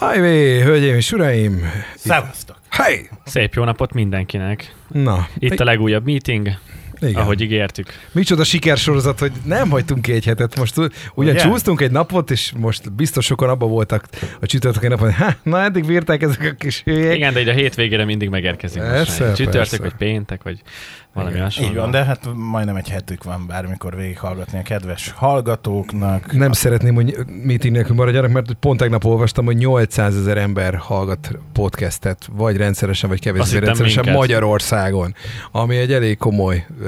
[0.00, 1.60] Ajvé, hölgyeim és uraim!
[1.94, 2.56] Szevasztok!
[2.70, 3.08] Hey!
[3.24, 4.74] Szép jó napot mindenkinek.
[4.88, 6.48] Na, Itt a legújabb meeting,
[7.00, 7.22] igen.
[7.22, 7.86] ahogy ígértük.
[8.12, 10.56] Micsoda sikersorozat, hogy nem hagytunk ki egy hetet.
[10.58, 11.34] Most ugyan Ugye?
[11.34, 14.04] csúsztunk egy napot, és most biztos sokan abban voltak
[14.40, 17.14] a csütörtöki napon, hogy "Há, na eddig bírták ezek a kis hülyék.
[17.14, 18.84] Igen, de így a hétvégére mindig megérkezünk.
[18.84, 19.32] most Persze.
[19.32, 20.62] Csütörtök, vagy péntek, vagy
[21.16, 21.70] valami hasonló.
[21.70, 26.32] Így van, de hát majdnem egy hetük van bármikor végighallgatni a kedves hallgatóknak.
[26.32, 31.30] Nem szeretném, hogy meeting nélkül maradjanak, mert pont tegnap olvastam, hogy 800 ezer ember hallgat
[31.52, 34.20] podcastet, vagy rendszeresen, vagy kevésbé rendszeresen minket.
[34.20, 35.14] Magyarországon,
[35.52, 36.85] ami egy elég komoly uh,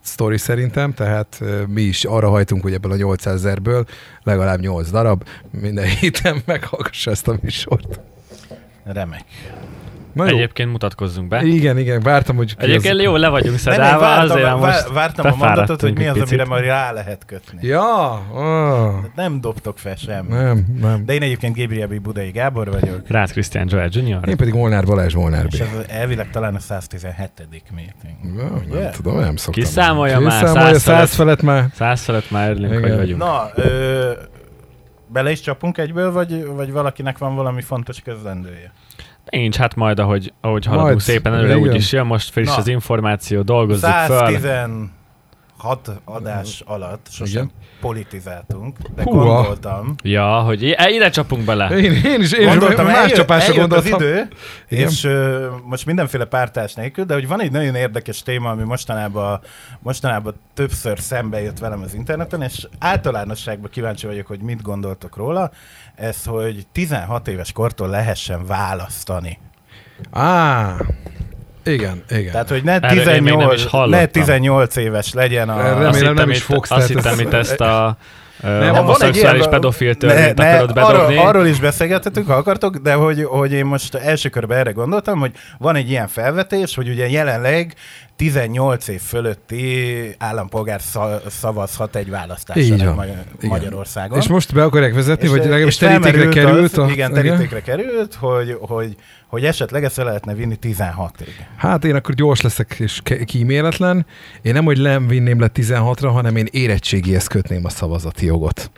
[0.00, 3.86] sztori szerintem, tehát mi is arra hajtunk, hogy ebből a 800 ezerből
[4.22, 8.00] legalább 8 darab minden héten meghallgassa ezt a műsort.
[8.84, 9.24] Remek.
[10.16, 10.36] Na jó.
[10.36, 11.42] Egyébként mutatkozzunk be.
[11.42, 13.00] Igen, igen, vártam, hogy Egyébként az...
[13.02, 16.22] jó, le vagyunk szedálva, vártam, azért vár, most vártam a mondatot, hogy mi az, egy
[16.22, 16.48] amire picit.
[16.48, 17.58] majd rá lehet kötni.
[17.66, 20.26] Ja, ah, Nem dobtok fel sem.
[20.28, 21.04] nem, nem.
[21.06, 22.00] De én egyébként Gabriel B.
[22.00, 23.08] Budai Gábor vagyok.
[23.08, 24.28] Rácz Christian Joel Jr.
[24.28, 25.52] Én pedig Molnár Balázs Molnár B.
[25.52, 27.30] És ez elvileg talán a 117.
[27.74, 28.38] meeting.
[28.38, 28.80] Ja, Ugye?
[28.80, 29.62] nem tudom, nem szoktam.
[29.62, 31.64] Kiszámolja már, Kiszámolja, száz száz felett már.
[31.74, 33.20] Száz felett már örülünk, hogy vagyunk.
[33.20, 34.10] Na, ö,
[35.12, 38.72] bele is csapunk egyből, vagy, vagy valakinek van valami fontos közlendője?
[39.30, 41.68] Nincs, hát majd, ahogy, ahogy haladunk Majd, szépen előre, igen.
[41.68, 42.56] úgyis jön most friss Na.
[42.56, 44.16] az információ, dolgozzuk föl.
[44.18, 44.90] 116
[46.04, 47.50] adás alatt sosem Igen.
[47.80, 49.24] politizáltunk, de Húha.
[49.34, 51.68] gondoltam, Ja, hogy e, ide csapunk bele.
[51.68, 53.94] Én, én is, én gondoltam, is más eljött, csapásra eljött gondoltam.
[53.94, 54.28] az idő,
[54.68, 54.88] Igen.
[54.88, 59.40] és ö, most mindenféle pártás nélkül, de hogy van egy nagyon érdekes téma, ami mostanában,
[59.78, 65.50] mostanában többször szembe jött velem az interneten, és általánosságban kíváncsi vagyok, hogy mit gondoltok róla,
[65.96, 69.38] ez, hogy 16 éves kortól lehessen választani.
[70.10, 70.74] Á,
[71.64, 72.32] igen, igen.
[72.32, 74.00] Tehát, hogy ne Erről én még nem is 18, hallottam.
[74.00, 75.62] ne 18 éves legyen a...
[75.62, 77.96] Remélem, azt nem hittem, is itt, fogsz, azt hittem, itt ezt a
[78.42, 81.16] Nem, egy homoszexuális ilyen- pedofil törvényt ne, akarod bedobni.
[81.16, 85.18] arról, arról is beszélgethetünk, ha akartok, de hogy, hogy én most első körben erre gondoltam,
[85.18, 87.74] hogy van egy ilyen felvetés, hogy ugye jelenleg
[88.16, 92.94] 18 év fölötti állampolgár sza- szavazhat egy van.
[92.94, 93.48] Magy- Igen.
[93.50, 94.18] Magyarországon.
[94.18, 96.76] És most be akarják vezetni, vagy legalábbis és terítékre került?
[96.76, 98.96] A, igen, terítékre került, hogy, hogy,
[99.26, 101.28] hogy esetleg ezt lehetne vinni 16-ig.
[101.56, 104.06] Hát én akkor gyors leszek és kíméletlen.
[104.42, 108.70] Én nem, hogy nem vinném le 16-ra, hanem én érettségihez kötném a szavazati jogot.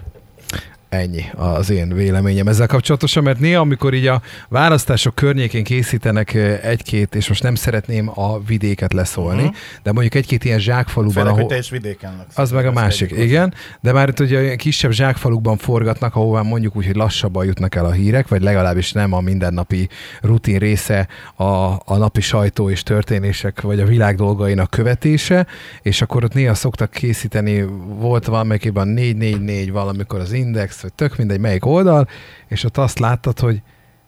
[0.89, 7.15] Ennyi az én véleményem ezzel kapcsolatosan, mert néha, amikor így a választások környékén készítenek egy-két,
[7.15, 9.53] és most nem szeretném a vidéket leszólni, Mhm.
[9.83, 11.53] de mondjuk egy-két ilyen zsákfaluban, Főleg, hogy ahol...
[11.53, 12.39] te is vidéken laksz.
[12.39, 13.55] Az meg a másik, igen.
[13.81, 17.85] De már itt ugye ilyen kisebb zsákfalukban forgatnak, ahová mondjuk úgy, hogy lassabban jutnak el
[17.85, 19.89] a hírek, vagy legalábbis nem a mindennapi
[20.21, 21.45] rutin része a,
[21.85, 25.47] a napi sajtó és történések, vagy a világ dolgainak követése,
[25.83, 27.65] és akkor ott néha szoktak készíteni,
[27.99, 32.09] volt valamelyikében 444 valamikor az Index, vagy tök mindegy melyik oldal,
[32.47, 33.63] és ott azt láttad, hogy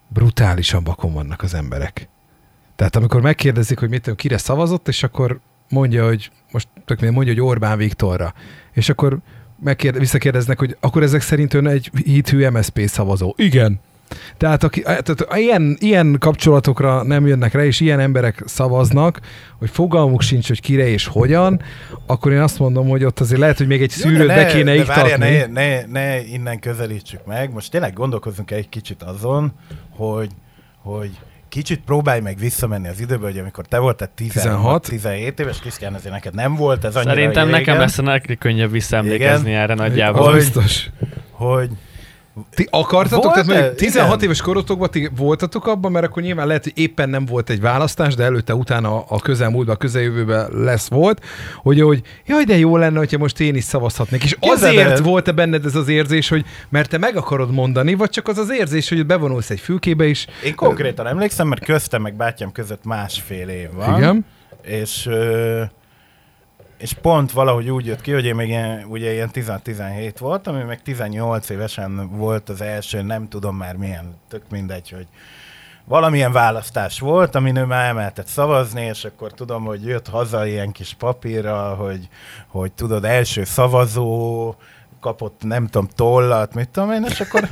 [0.08, 2.08] brutálisan vakon vannak az emberek.
[2.76, 7.32] Tehát amikor megkérdezik, hogy mit kire szavazott, és akkor mondja, hogy most tök mindegy, mondja,
[7.32, 8.34] hogy Orbán Viktorra.
[8.72, 9.18] És akkor
[9.62, 13.34] megkérde, visszakérdeznek, hogy akkor ezek szerint ön egy hithű MSZP szavazó.
[13.36, 13.80] Igen.
[14.36, 19.20] Tehát, aki, tehát ilyen, ilyen kapcsolatokra nem jönnek rá, és ilyen emberek szavaznak,
[19.58, 21.62] hogy fogalmuk sincs, hogy kire és hogyan,
[22.06, 24.80] akkor én azt mondom, hogy ott azért lehet, hogy még egy szűrőt be kéne de
[24.80, 25.26] iktatni.
[25.26, 27.52] ne, ne, ne innen közelítsük meg.
[27.52, 29.52] Most tényleg gondolkozzunk egy kicsit azon,
[29.96, 30.30] hogy,
[30.82, 31.10] hogy
[31.48, 34.88] kicsit próbálj meg visszamenni az időbe, hogy amikor te voltál 16.
[34.90, 38.70] 16-17 éves, Krisztián, azért neked nem volt ez annyira Szerintem régen, nekem lesz a legkönnyebb
[38.70, 39.60] visszaemlékezni Igen.
[39.60, 40.24] erre nagyjából.
[40.24, 40.90] Hogy- biztos.
[41.30, 41.70] hogy
[42.54, 43.24] Ti akartatok?
[43.24, 43.40] Volt-e?
[43.42, 44.24] Tehát mondjuk 16 Igen.
[44.24, 48.14] éves korotokban ti voltatok abban, mert akkor nyilván lehet, hogy éppen nem volt egy választás,
[48.14, 51.24] de előtte, utána a közelmúltban, a közeljövőben lesz volt,
[51.56, 54.24] hogy, hogy jaj, de jó lenne, hogyha most én is szavazhatnék.
[54.24, 57.94] És Képzeld azért el- volt-e benned ez az érzés, hogy mert te meg akarod mondani,
[57.94, 60.26] vagy csak az az érzés, hogy bevonulsz egy fülkébe is.
[60.44, 63.96] én konkrétan emlékszem, mert köztem meg bátyám között másfél év van.
[63.96, 64.26] Igen.
[64.62, 65.62] És, ö,
[66.80, 70.64] és pont valahogy úgy jött ki, hogy én még ilyen, ugye ilyen 10-17 voltam, én
[70.64, 75.06] meg 18 évesen volt az első, nem tudom már milyen, tök mindegy, hogy
[75.84, 80.72] valamilyen választás volt, amin ő már emeltett szavazni, és akkor tudom, hogy jött haza ilyen
[80.72, 82.08] kis papírra, hogy,
[82.46, 84.54] hogy tudod, első szavazó,
[85.00, 87.48] kapott nem tudom, tollat, mit tudom én, és akkor...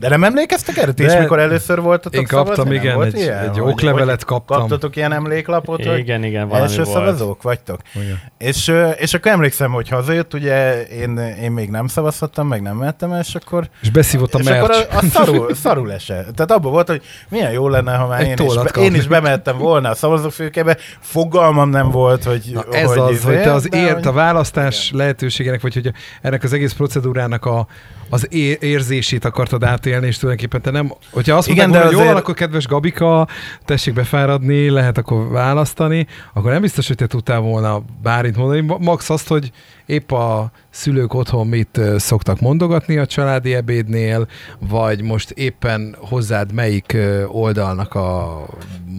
[0.00, 0.92] De nem emlékeztek erre?
[0.92, 2.74] Ti is, mikor először voltatok Én kaptam, szavazni?
[2.74, 3.38] Igen, volt egy- ilyen?
[3.50, 4.58] egy oklevelet kaptam.
[4.58, 6.96] Kaptatok ilyen emléklapot, Igen, igen, valami első volt.
[6.96, 7.80] szavazók vagytok?
[7.94, 8.18] Igen.
[8.38, 13.12] És, és akkor emlékszem, hogy hazajött, ugye én, én még nem szavazhattam, meg nem mentem,
[13.20, 14.94] és akkor, És beszívott a és akkor merch.
[14.94, 16.34] a, a szarul, szarul esett.
[16.34, 18.98] Tehát abban volt, hogy milyen jó lenne, ha már Egy én is, be, én kapni.
[18.98, 20.76] is bemehettem volna a szavazófülkébe.
[21.00, 25.60] Fogalmam nem volt, hogy Na ez hogy az, hogy te az ért, a választás lehetőségének,
[25.60, 25.90] vagy hogy
[26.22, 27.66] ennek az egész procedúrának a,
[28.10, 32.06] az é- érzését akartad átélni, élni, és tulajdonképpen te nem, hogyha azt mondod, hogy azért-
[32.06, 33.28] van, akkor kedves Gabika,
[33.64, 38.60] tessék befáradni, lehet akkor választani, akkor nem biztos, hogy te tudtál volna bármit mondani.
[38.60, 39.50] Ma- Max azt, hogy
[39.86, 44.28] épp a szülők otthon mit szoktak mondogatni a családi ebédnél,
[44.58, 46.96] vagy most éppen hozzád melyik
[47.28, 48.42] oldalnak a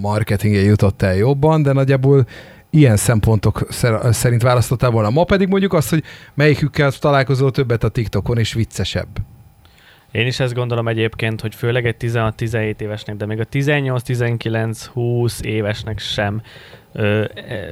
[0.02, 2.26] marketingje jutott el jobban, de nagyjából
[2.72, 5.10] ilyen szempontok szer- szerint választottál volna.
[5.10, 6.04] Ma pedig mondjuk azt, hogy
[6.34, 9.08] melyikükkel találkozol többet a TikTokon, és viccesebb.
[10.12, 16.00] Én is ezt gondolom egyébként, hogy főleg egy 16-17 évesnek, de még a 18-19-20 évesnek
[16.00, 16.42] sem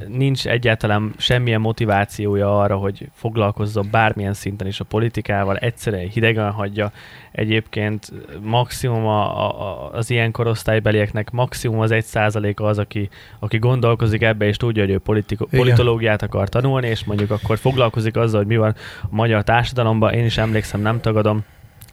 [0.08, 6.92] nincs egyáltalán semmilyen motivációja arra, hogy foglalkozzon bármilyen szinten is a politikával, egyszerűen hidegen hagyja.
[7.30, 8.12] Egyébként
[8.42, 13.08] maximum a, a, az ilyen korosztálybelieknek maximum az egy százaléka az, aki,
[13.38, 15.64] aki gondolkozik ebbe, és tudja, hogy ő politiko- Igen.
[15.64, 20.12] politológiát akar tanulni, és mondjuk akkor foglalkozik azzal, hogy mi van a magyar társadalomban.
[20.12, 21.44] Én is emlékszem, nem tagadom,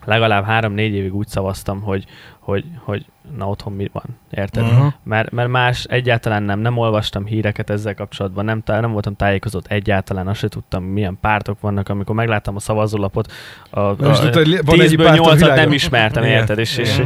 [0.07, 2.05] legalább három-négy évig úgy szavaztam, hogy,
[2.39, 3.05] hogy, hogy
[3.37, 4.63] na otthon mi van, érted?
[4.63, 4.93] Aha.
[5.03, 10.27] Mert, mert más egyáltalán nem, nem olvastam híreket ezzel kapcsolatban, nem, nem voltam tájékozott egyáltalán,
[10.27, 13.31] azt se tudtam, milyen pártok vannak, amikor megláttam a szavazólapot,
[13.69, 16.59] a, a, egy tízből a nyolcat nem ismertem, érted?
[16.59, 17.01] És, és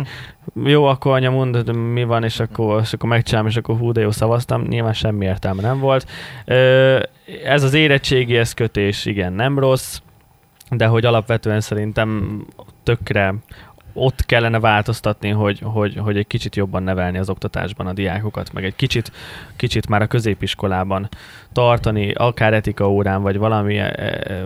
[0.63, 4.01] jó, akkor anya mond, mi van, és akkor, és akkor megcsinálom, és akkor hú, de
[4.01, 4.61] jó szavaztam.
[4.61, 6.09] Nyilván semmi értelme nem volt.
[7.45, 9.99] Ez az érettségi eszkötés, igen, nem rossz,
[10.69, 12.41] de hogy alapvetően szerintem
[12.83, 13.33] tökre
[13.93, 18.63] ott kellene változtatni, hogy, hogy, hogy egy kicsit jobban nevelni az oktatásban a diákokat, meg
[18.63, 19.11] egy kicsit,
[19.55, 21.09] kicsit már a középiskolában
[21.51, 23.89] tartani, akár etika órán, vagy valami, eh,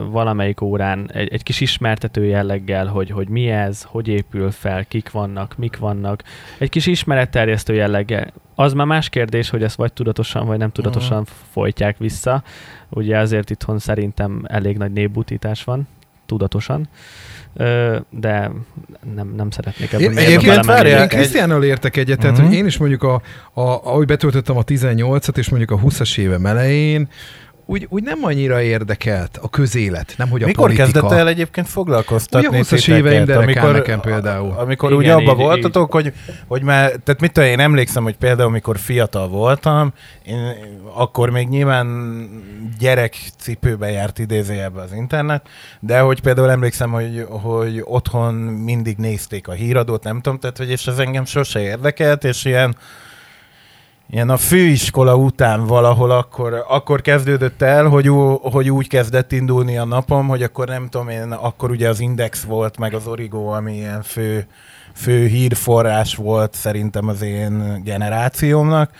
[0.09, 5.11] valamelyik órán egy, egy kis ismertető jelleggel, hogy, hogy mi ez, hogy épül fel, kik
[5.11, 6.23] vannak, mik vannak,
[6.57, 8.33] egy kis ismeretterjesztő jelleggel.
[8.55, 11.29] Az már más kérdés, hogy ezt vagy tudatosan, vagy nem tudatosan Mhm.
[11.51, 12.43] folytják vissza.
[12.89, 15.87] Ugye azért itthon szerintem elég nagy népbutítás van,
[16.25, 16.79] tudatosan.
[16.81, 16.87] Ö,
[18.09, 18.51] de
[19.15, 22.45] nem, nem szeretnék ebben Én, egyébként várjál, én Krisztiánnal értek egyet, tehát Mhm.
[22.45, 23.13] hogy én is mondjuk, a,
[23.53, 27.09] a, ahogy betöltöttem a 18-at, és mondjuk a 20-as évem elején,
[27.67, 30.91] úgy, úgy nem annyira érdekelt a közélet, nem hogy a Mikor politika.
[30.91, 32.97] kezdett el egyébként foglalkoztatni Ugye a 20-as titeket?
[32.97, 34.53] éveim derekál nekem például.
[34.57, 36.13] Amikor Igen, ugye abba így- voltatok, hogy,
[36.47, 39.93] hogy már, tehát mit tudom, én emlékszem, hogy például amikor fiatal voltam,
[40.25, 40.53] én
[40.93, 41.87] akkor még nyilván
[42.79, 45.47] gyerek cipőbe járt idézőjelbe az internet,
[45.79, 50.69] de hogy például emlékszem, hogy, hogy otthon mindig nézték a híradót, nem tudom, tehát hogy
[50.69, 52.75] és ez engem sose érdekelt, és ilyen
[54.09, 59.77] Ilyen a főiskola után valahol akkor, akkor kezdődött el, hogy, ú, hogy úgy kezdett indulni
[59.77, 63.45] a napom, hogy akkor nem tudom én, akkor ugye az Index volt, meg az Origo,
[63.45, 64.47] ami ilyen fő,
[64.93, 68.91] fő hírforrás volt szerintem az én generációmnak,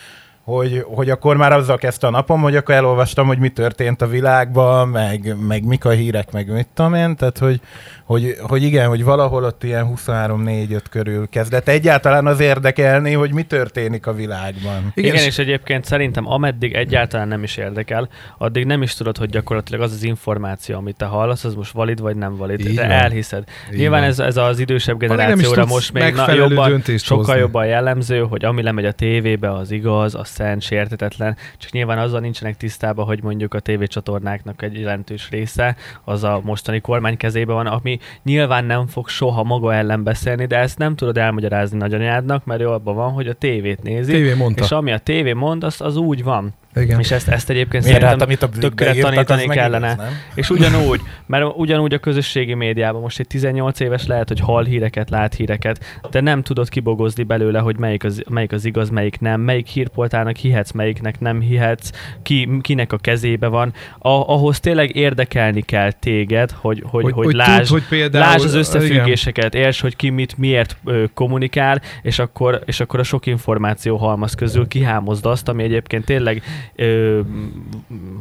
[0.44, 4.08] hogy, hogy akkor már azzal kezdte a napom, hogy akkor elolvastam, hogy mi történt a
[4.08, 7.62] világban, meg, meg mik a hírek, meg mit tudom én, tehát hogy,
[8.06, 13.44] hogy, hogy igen, hogy valahol ott ilyen 23-4-5 körül kezdett egyáltalán az érdekelni, hogy mi
[13.44, 14.92] történik a világban.
[14.94, 19.30] Igen, Igen, és egyébként szerintem ameddig egyáltalán nem is érdekel, addig nem is tudod, hogy
[19.30, 22.60] gyakorlatilag az az információ, amit te hallasz, az most valid vagy nem valid.
[22.60, 22.92] Így Te van.
[22.92, 23.44] elhiszed.
[23.72, 24.10] Így Nyilván van.
[24.10, 27.40] ez, ez az idősebb generációra most még na, megfelelő jobban, sokkal hozni.
[27.40, 32.20] jobban jellemző, hogy ami lemegy a tévébe, az igaz, az szent, sértetetlen, csak nyilván azzal
[32.20, 37.68] nincsenek tisztában, hogy mondjuk a tévécsatornáknak egy jelentős része az a mostani kormány kezében van,
[37.68, 42.62] ami nyilván nem fog soha maga ellen beszélni, de ezt nem tudod elmagyarázni nagyanyádnak, mert
[42.62, 44.64] ő abban van, hogy a tévét nézi, Tévé mondta.
[44.64, 46.54] és ami a tévé mond, az, az úgy van.
[46.76, 47.00] Igen.
[47.00, 49.92] És ezt, ezt egyébként Miért hát, szerintem amit a tökre tanítani kellene.
[49.94, 54.66] igaz, és ugyanúgy, mert ugyanúgy a közösségi médiában most egy 18 éves lehet, hogy hall
[54.66, 59.20] híreket, lát híreket, de nem tudod kibogozni belőle, hogy melyik az, melyik az igaz, melyik
[59.20, 61.90] nem, melyik hírportálnak hihetsz, melyiknek nem hihetsz,
[62.24, 63.74] ki, kinek a kezébe van.
[64.00, 68.44] A, ahhoz tényleg érdekelni kell téged, hogy, hogy, hogy, hogy, tudd, lásd, hogy például, Lásd
[68.44, 68.60] az igen.
[68.60, 73.98] összefüggéseket, érts, hogy ki mit, miért ö, kommunikál, és akkor, és akkor a sok információ
[73.98, 76.44] halmaz közül kihámozd azt, ami egyébként tényleg
[76.76, 77.20] ö,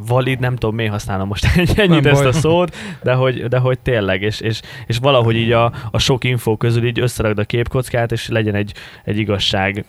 [0.07, 2.25] valid, nem tudom, miért használom most ennyit Nem ezt baj.
[2.25, 6.23] a szót, de hogy, de hogy tényleg, és, és, és valahogy így a, a sok
[6.23, 8.73] infó közül így összerakd a képkockát, és legyen egy,
[9.03, 9.85] egy igazság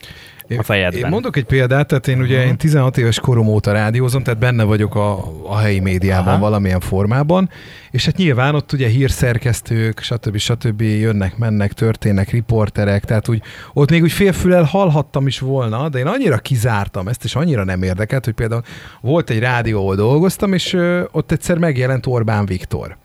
[0.57, 1.01] a fejedben.
[1.03, 2.47] Én mondok egy példát, tehát én ugye Mhm.
[2.47, 6.39] én 16 éves korom óta rádiózom, tehát benne vagyok a, a helyi médiában Aha.
[6.39, 7.49] valamilyen formában,
[7.91, 10.37] és hát nyilván ott ugye hírszerkesztők, stb.
[10.37, 10.81] stb.
[10.81, 13.41] jönnek, mennek, történnek, riporterek, tehát úgy
[13.73, 17.83] ott még úgy félfülel hallhattam is volna, de én annyira kizártam ezt, és annyira nem
[17.83, 18.61] érdekelt, hogy például
[19.01, 22.97] volt egy rádió, ahol dolgoztam, és ö, ott egyszer megjelent Orbán Viktor.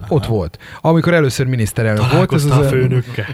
[0.00, 0.14] Aha.
[0.14, 0.58] Ott volt.
[0.80, 2.32] Amikor először miniszterelnök volt.
[2.32, 3.26] Ez az, a főnökkel.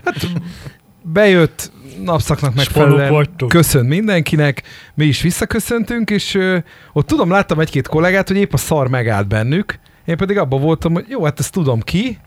[1.03, 1.73] Bejött
[2.05, 4.63] napszaknak megfelelően, köszönt mindenkinek,
[4.95, 6.59] mi is visszaköszöntünk, és ö,
[6.93, 10.93] ott tudom, láttam egy-két kollégát, hogy épp a szar megállt bennük, én pedig abban voltam,
[10.93, 12.19] hogy jó, hát ezt tudom ki,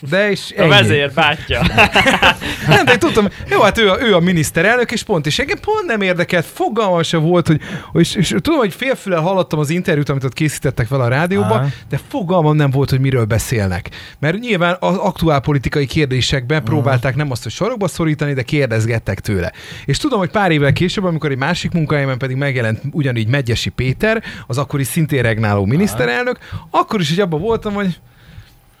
[0.00, 0.68] De és A ennyi.
[0.68, 1.60] vezér bátyja.
[2.68, 5.58] Nem, de én tudtam, jó, hát ő a, ő a miniszterelnök, és pont, és engem
[5.60, 7.60] pont nem érdekelt, fogalmam se volt, hogy,
[7.92, 11.66] és, és tudom, hogy félfüle hallottam az interjút, amit ott készítettek vele a rádióban, Aha.
[11.88, 13.88] de fogalmam nem volt, hogy miről beszélnek.
[14.18, 16.70] Mert nyilván az aktuál politikai kérdésekben Mhm.
[16.70, 19.52] próbálták nem azt, hogy sarokba szorítani, de kérdezgettek tőle.
[19.84, 24.22] És tudom, hogy pár évvel később, amikor egy másik munkahelyemen pedig megjelent ugyanígy Megyesi Péter,
[24.46, 26.38] az akkori szintén regnáló miniszterelnök,
[26.70, 27.98] akkor is így abban voltam, hogy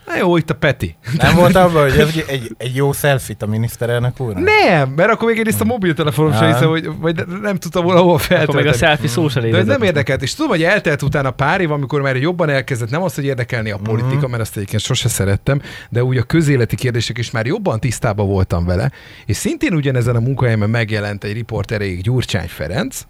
[0.06, 0.96] na jó, itt a Peti.
[1.16, 4.34] Nem volt abban, hogy ez egy, egy jó selfie a miniszterelnök úr?
[4.34, 8.14] Nem, mert akkor még egyrészt a mobiltelefonom sem hiszem, hogy, vagy nem tudtam volna hova
[8.14, 8.76] Akkor még a feltölteni.
[8.76, 12.16] selfie szó se De nem érdekelt, és tudom, hogy eltelt utána pár év, amikor már
[12.16, 14.30] jobban elkezdett, nem az, hogy érdekelni a politika, Mhm.
[14.30, 18.64] mert azt egyébként sose szerettem, de úgy a közéleti kérdések is már jobban tisztában voltam
[18.64, 18.90] vele,
[19.26, 23.00] és szintén ugyanezen a munkahelyemen megjelent egy riporteréig Gyurcsány Ferenc,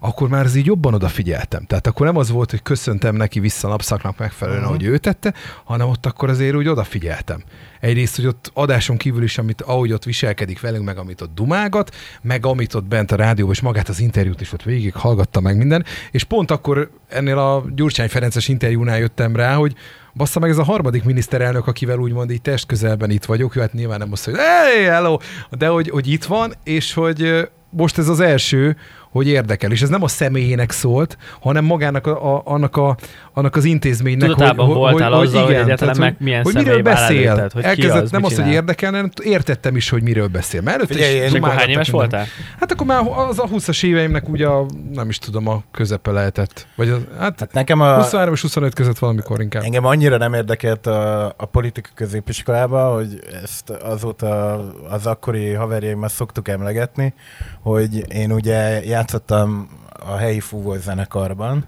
[0.00, 1.64] akkor már az így jobban odafigyeltem.
[1.66, 4.72] Tehát akkor nem az volt, hogy köszöntem neki vissza napszaknak megfelelően, Mhm.
[4.72, 5.32] ahogy ő tette,
[5.64, 7.42] hanem ott akkor azért úgy odafigyeltem.
[7.80, 11.94] Egyrészt, hogy ott adáson kívül is, amit, ahogy ott viselkedik velünk, meg amit ott dumálgat,
[12.22, 15.56] meg amit ott bent a rádióban, és magát az interjút is ott végig hallgatta meg
[15.56, 19.74] minden, és pont akkor ennél a Gyurcsány Ferences interjúnál jöttem rá, hogy
[20.14, 23.98] bassza meg ez a harmadik miniszterelnök, akivel úgymond így testközelben itt vagyok, jó, hát nyilván
[23.98, 25.16] nem azt, hogy hey, hello,
[25.50, 28.76] de hogy, hogy itt van, és hogy most ez az első,
[29.12, 29.70] hogy érdekel.
[29.70, 32.96] És ez nem a személyének szólt, hanem magának a, a, annak, a,
[33.32, 37.28] annak az intézménynek, Tudatában voltál azzal, hogy egyáltalán meg milyen hogy miről beszél.
[37.28, 40.60] előtted, hogy Elkezdett az, nem az, hogy érdekelne, hanem értettem is, hogy miről beszél.
[40.60, 42.08] Mert előtte Figyelj, is És akkor hány éves minden.
[42.10, 42.26] voltál?
[42.60, 46.66] Hát akkor már az a 20-as éveimnek ugye a, nem is tudom, a közepe lehetett.
[46.76, 49.62] Vagy az, hát Hát nekem a, 23 és 25 között valamikor inkább.
[49.62, 54.54] Engem annyira nem érdekelt a, a politika középiskolába, hogy ezt azóta
[54.90, 57.14] az akkori haverjaimmal szoktuk emlegetni,
[57.60, 59.68] hogy én ugye játszottam
[60.06, 61.64] a helyi fúvós zenekarban,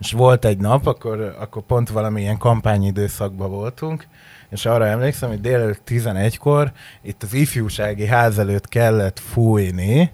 [0.00, 4.06] és volt egy nap, akkor, akkor pont valamilyen kampányidőszakban voltunk,
[4.50, 10.10] és arra emlékszem, hogy délelőtt 11-kor itt az ifjúsági ház előtt kellett fújni,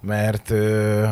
[0.00, 0.52] mert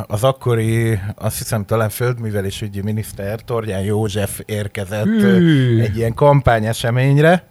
[0.07, 5.81] az akkori, azt hiszem talán földművelésügyi miniszter Torgyán József érkezett Hű.
[5.81, 7.49] egy ilyen kampányeseményre,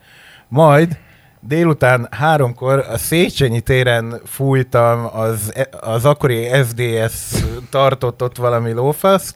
[0.47, 0.97] majd
[1.47, 9.35] délután háromkor a Széchenyi téren fújtam, az, az akkori SDS tartott ott valami lófasz,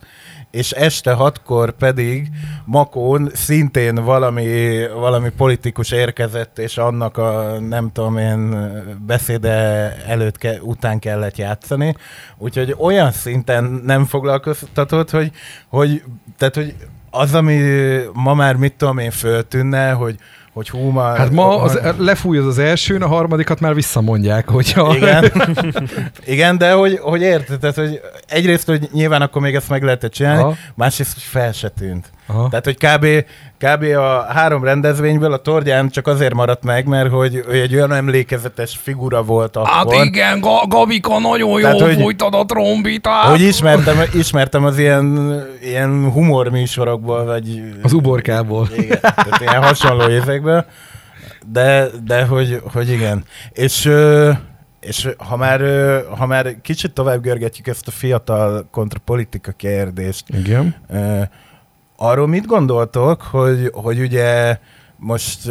[0.51, 2.29] és este hatkor pedig
[2.65, 8.55] Makón szintén valami, valami politikus érkezett, és annak a nem tudom én
[9.05, 9.51] beszéde
[10.07, 11.95] előtt ke, után kellett játszani.
[12.37, 15.31] Úgyhogy olyan szinten nem foglalkoztatott, hogy,
[15.67, 16.03] hogy,
[16.37, 16.75] tehát, hogy
[17.09, 17.61] az, ami
[18.13, 20.19] ma már mit tudom én föltűnne, hogy
[20.59, 21.01] hogy hú, ma...
[21.01, 24.95] Hát ma az, lefúj az az elsőn, a harmadikat már visszamondják, hogyha...
[24.95, 25.31] Igen.
[26.25, 30.11] Igen, de hogy, hogy érted, tehát, hogy egyrészt, hogy nyilván akkor még ezt meg lehetett
[30.11, 30.55] csinálni, Aha.
[30.75, 32.11] másrészt, hogy fel se tűnt.
[32.29, 32.49] Aha.
[32.49, 33.05] Tehát, hogy kb,
[33.57, 33.83] kb.
[33.97, 38.79] a három rendezvényből a Torgyán csak azért maradt meg, mert hogy ő egy olyan emlékezetes
[38.83, 39.69] figura volt akkor.
[39.93, 43.23] Hát igen, Ga- Gabika, nagyon Tehát, jól hogy- fújtad a trombitát.
[43.25, 47.63] Hogy ismertem, ismertem az ilyen, ilyen humor műsorokból, vagy...
[47.81, 48.67] Az uborkából.
[48.77, 50.65] Igen, tehát ilyen hasonló évekből.
[51.51, 53.23] De, de hogy, hogy igen.
[53.51, 53.91] És,
[54.79, 55.61] és ha már,
[56.17, 60.75] ha már kicsit tovább görgetjük ezt a fiatal kontra politika kérdést, Igen.
[60.89, 61.21] ö,
[62.01, 64.57] arról mit gondoltok, hogy, hogy ugye
[64.95, 65.49] most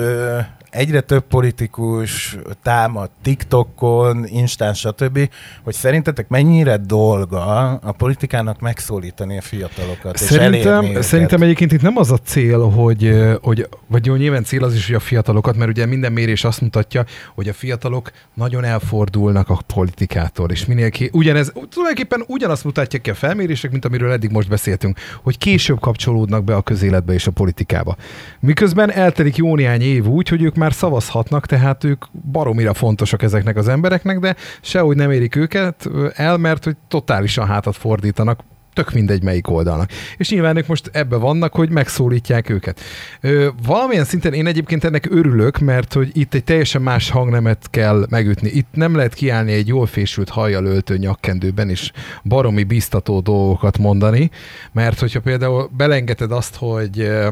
[0.79, 5.31] egyre több politikus támad TikTokon, Instán, stb.,
[5.63, 11.03] hogy szerintetek mennyire dolga a politikának megszólítani a fiatalokat, és Szerintem, őket?
[11.03, 14.87] szerintem egyébként itt nem az a cél, hogy, hogy vagy jó, nyilván cél az is,
[14.87, 17.05] hogy a fiatalokat, mert ugye minden mérés azt mutatja,
[17.35, 21.11] hogy a fiatalok nagyon elfordulnak a politikától, és minél ké...
[21.13, 26.45] ugyanez, tulajdonképpen ugyanazt mutatják ki a felmérések, mint amiről eddig most beszéltünk, hogy később kapcsolódnak
[26.45, 27.97] be a közéletbe és a politikába.
[28.41, 33.57] Miközben eltelik jó néhány év úgy, hogy ők már szavazhatnak, tehát ők baromira fontosak ezeknek
[33.57, 38.41] az embereknek, de sehogy nem érik őket el, mert hogy totálisan hátat fordítanak
[38.79, 39.91] tök mindegy melyik oldalnak.
[40.17, 42.81] És nyilván ők most ebbe vannak, hogy megszólítják őket.
[43.21, 48.07] Ö, valamilyen szinten én egyébként ennek örülök, mert hogy itt egy teljesen más hangnemet kell
[48.11, 48.49] megütni.
[48.49, 51.93] Itt nem lehet kiállni egy jól fésült hajjal öltő nyakkendőben és
[52.25, 54.31] baromi biztató dolgokat mondani,
[54.73, 57.29] mert hogyha például belengeted azt, hogy ö,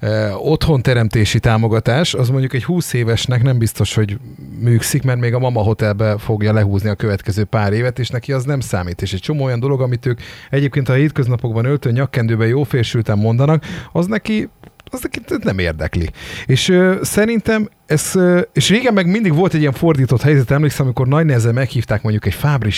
[0.00, 4.18] ö, otthonteremtési támogatás, az mondjuk egy 20 évesnek nem biztos, hogy
[4.58, 8.44] műkszik, mert még a mama hotelbe fogja lehúzni a következő pár évet, és neki az
[8.44, 9.02] nem számít.
[9.02, 13.64] És egy csomó olyan dolog, amit ők egyébként a hétköznapokban öltő nyakkendőben jó félsülten mondanak,
[13.92, 14.48] az neki
[14.92, 16.10] az neki nem érdekli.
[16.46, 20.84] És ö, szerintem ez, ö, és régen meg mindig volt egy ilyen fordított helyzet, emlékszem,
[20.84, 22.70] amikor nagy nehezen meghívták mondjuk egy Fábri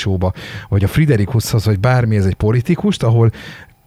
[0.69, 3.31] vagy a Friderikushoz, vagy bármi, ez egy politikust, ahol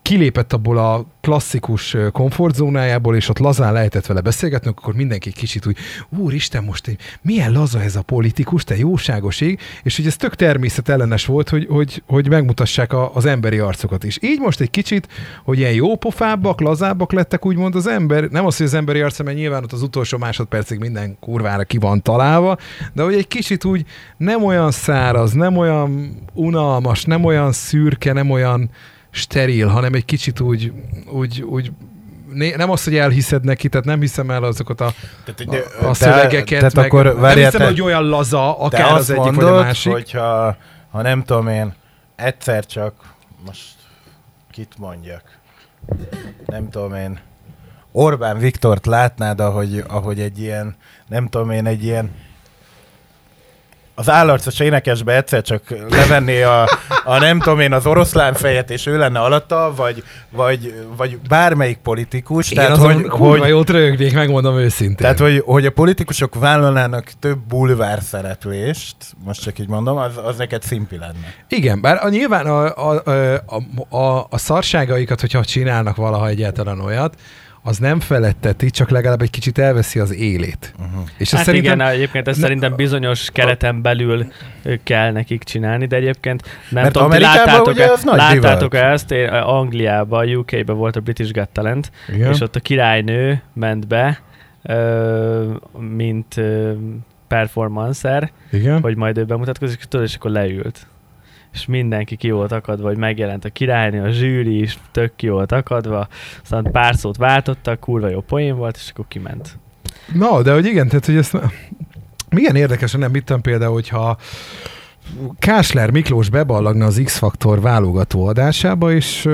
[0.05, 5.77] kilépett abból a klasszikus komfortzónájából, és ott lazán lehetett vele beszélgetni, akkor mindenki kicsit úgy,
[6.09, 10.35] úristen, most egy, milyen laza ez a politikus, te jóságos ég, és hogy ez tök
[10.35, 14.17] természetellenes volt, hogy, hogy, hogy megmutassák a, az emberi arcokat is.
[14.21, 15.07] Így most egy kicsit,
[15.43, 19.37] hogy ilyen jópofábbak, lazábbak lettek, úgymond az ember, nem az, hogy az emberi arca, mert
[19.37, 22.57] nyilván ott az utolsó másodpercig minden kurvára ki van találva,
[22.93, 23.85] de hogy egy kicsit úgy
[24.17, 28.69] nem olyan száraz, nem olyan unalmas, nem olyan szürke, nem olyan
[29.15, 30.71] steril, hanem egy kicsit úgy,
[31.11, 31.71] úgy, úgy
[32.55, 34.93] nem az, hogy elhiszed neki, tehát nem hiszem el azokat a,
[35.23, 39.09] tehát, a, a szövegeket, tehát meg akkor, nem hiszem, te, hogy olyan laza, akár az
[39.09, 39.91] egyik mondod, vagy a másik.
[39.91, 40.57] hogyha
[40.91, 41.73] ha nem tudom én,
[42.15, 42.93] egyszer csak,
[43.45, 43.73] most
[44.51, 45.37] kit mondjak,
[46.45, 47.19] nem tudom én,
[47.91, 50.75] Orbán Viktort látnád, ahogy, ahogy egy ilyen,
[51.07, 52.11] nem tudom én, egy ilyen
[53.95, 56.69] az állarcos énekesbe egyszer csak levenné a,
[57.03, 61.77] a nem tudom én, az oroszlán fejet, és ő lenne alatta, vagy, vagy, vagy bármelyik
[61.77, 62.51] politikus.
[62.51, 64.95] Én tehát, hogy, hogy jót rögnék, megmondom őszintén.
[64.95, 70.37] Tehát, hogy, hogy a politikusok vállalnának több bulvár szereplést, most csak így mondom, az, az
[70.37, 71.33] neked szimpi lenne.
[71.49, 73.01] Igen, bár a, nyilván a, a,
[73.45, 77.15] a, a, a szarságaikat, hogyha csinálnak valaha egyáltalán olyat,
[77.67, 80.73] az nem feletteti, csak legalább egy kicsit elveszi az élét.
[80.79, 81.07] Uh-huh.
[81.17, 84.25] És hát szerintem, igen, egyébként ezt ne, szerintem bizonyos kereten belül
[84.83, 90.95] kell nekik csinálni, de egyébként nem Mert tudom, láttátok, e, láttátok ezt, Angliában, UK-be volt
[90.95, 92.31] a British Got Talent, igen.
[92.31, 94.21] és ott a királynő ment be,
[95.79, 96.41] mint
[97.27, 98.81] performancer, Igen.
[98.81, 100.87] hogy majd ő bemutatkozik, tudod, és akkor leült
[101.55, 105.51] és mindenki ki volt akadva, hogy megjelent a királynő, a zsűri is tök ki volt
[105.51, 106.07] akadva,
[106.41, 109.57] aztán pár szót váltottak, kurva jó poén volt, és akkor kiment.
[110.13, 111.37] Na, de hogy igen, tehát hogy ezt
[112.29, 114.17] milyen érdekes, nem mit például, hogyha
[115.39, 119.33] Kásler Miklós beballagna az X-Faktor válogató adásába, és uh,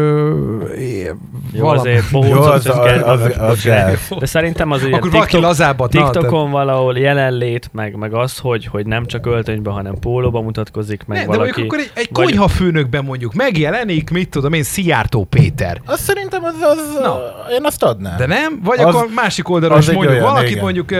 [1.53, 1.79] jó, valam...
[1.79, 6.51] azért jó, az, az, az, az, az, De szerintem az Akkor TikTok, lazában, TikTokon na,
[6.51, 11.25] valahol jelenlét, meg, meg az, hogy, hogy nem csak öltönyben, hanem pólóba mutatkozik, meg ne,
[11.25, 11.61] valaki.
[11.61, 12.25] De akkor egy, egy vagy...
[12.25, 15.81] konyhafőnökben mondjuk megjelenik, mit tudom én, Szijjártó Péter.
[15.85, 17.19] Azt szerintem az, az na.
[17.51, 18.17] én azt adnám.
[18.17, 18.59] De nem?
[18.63, 20.63] Vagy az, akkor másik oldalon is mondjuk, olyan, valakit igen.
[20.63, 20.99] mondjuk, uh,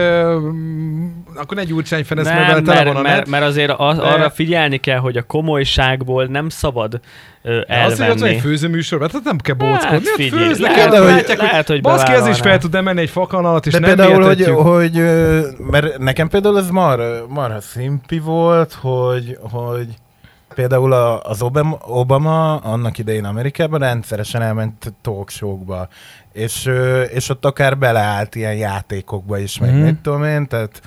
[1.34, 4.98] akkor ne Gyurcsány Ferenc, nem, mert, mert, mert, mert azért az, arra figyel figyelni kell,
[4.98, 7.00] hogy a komolyságból nem szabad
[7.42, 7.96] ö, elvenni.
[7.96, 9.86] De az, hogy ott egy főzőműsor, hát nem kell bóckodni.
[9.86, 13.00] Hát, figyelj, főznek, lehet, de, hogy, látják, lehet, hogy Baszki, ez is fel tud menni
[13.00, 14.92] egy fakanalat, és de nem például, hogy, hogy,
[15.70, 19.86] mert nekem például ez mar, marha szimpi volt, hogy, hogy
[20.54, 20.92] például
[21.22, 25.88] az Obama, Obama annak idején Amerikában rendszeresen elment talk show-kba,
[26.32, 26.70] és,
[27.12, 29.82] és ott akár beleállt ilyen játékokba is, meg mm.
[29.82, 30.82] mit tudom én, tehát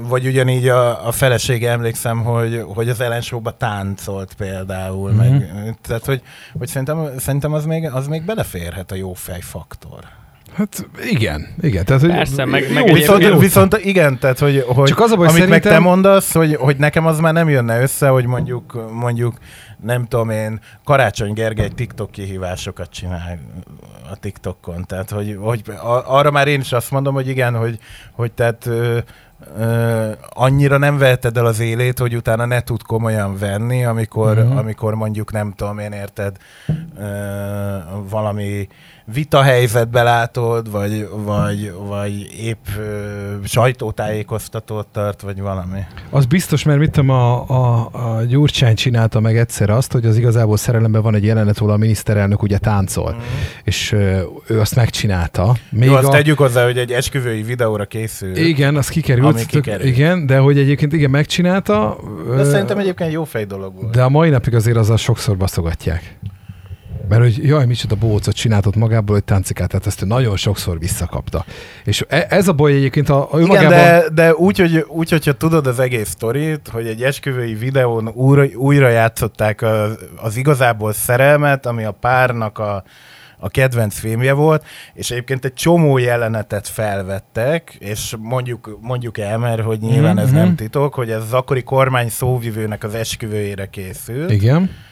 [0.00, 5.16] vagy ugyanígy a, a felesége emlékszem, hogy, hogy az Ellen show táncolt például, mm.
[5.16, 5.50] meg,
[5.82, 6.22] tehát hogy,
[6.58, 10.18] hogy szerintem, szerintem az, még, az még beleférhet a jó fejfaktor.
[10.54, 11.84] Hát igen, igen.
[11.84, 13.38] Tehát, hogy Persze, meg, jó, meg viszont, jó.
[13.38, 15.70] viszont igen, tehát hogy, hogy Csak az a baj, amit szerintem...
[15.72, 19.34] meg te mondasz, hogy, hogy nekem az már nem jönne össze, hogy mondjuk, mondjuk
[19.82, 23.38] nem tudom én, Karácsony Gergely TikTok kihívásokat csinál
[24.10, 24.84] a TikTokon.
[24.86, 25.62] Tehát, hogy, hogy
[26.04, 27.78] arra már én is azt mondom, hogy igen, hogy,
[28.12, 28.98] hogy tehát ö,
[29.58, 34.56] ö, annyira nem veheted el az élét, hogy utána ne tud komolyan venni, amikor, mm-hmm.
[34.56, 36.36] amikor mondjuk nem tudom én érted
[36.98, 37.76] ö,
[38.08, 38.68] valami
[39.12, 42.82] vita helyzetbe látod, vagy, vagy, vagy épp ö,
[43.44, 45.78] sajtótájékoztatót tart, vagy valami.
[46.10, 50.16] Az biztos, mert mit tudom, a, a, a Gyurcsány csinálta meg egyszer azt, hogy az
[50.16, 53.18] igazából szerelemben van egy jelenet, ahol a miniszterelnök ugye táncol, mm.
[53.64, 55.56] és ö, ő azt megcsinálta.
[55.70, 56.10] Még Jó, azt a...
[56.10, 58.36] tegyük hozzá, hogy egy esküvői videóra készül.
[58.36, 59.34] Igen, az kikerült.
[59.34, 59.84] Ami kikerült.
[59.84, 61.96] Igen, de hogy egyébként igen, megcsinálta.
[62.28, 63.94] De ö, szerintem egyébként jó fej dolog volt.
[63.94, 66.18] De a mai napig azért azzal sokszor baszogatják.
[67.10, 71.44] Mert hogy jaj, micsoda bócot csináltott magából, hogy táncikát, tehát ezt nagyon sokszor visszakapta.
[71.84, 75.32] És e- ez a baj egyébként a, a Igen, de, de úgy, hogy, úgy, hogyha
[75.32, 81.66] tudod az egész sztorit, hogy egy esküvői videón újra, újra játszották az, az igazából szerelmet,
[81.66, 82.84] ami a párnak a,
[83.38, 89.62] a kedvenc filmje volt, és egyébként egy csomó jelenetet felvettek, és mondjuk, mondjuk el, mert
[89.62, 90.24] hogy nyilván mm-hmm.
[90.24, 90.54] ez nem mhm.
[90.54, 94.30] titok, hogy ez az akkori kormány szóvivőnek az esküvőjére készült.
[94.30, 94.88] Igen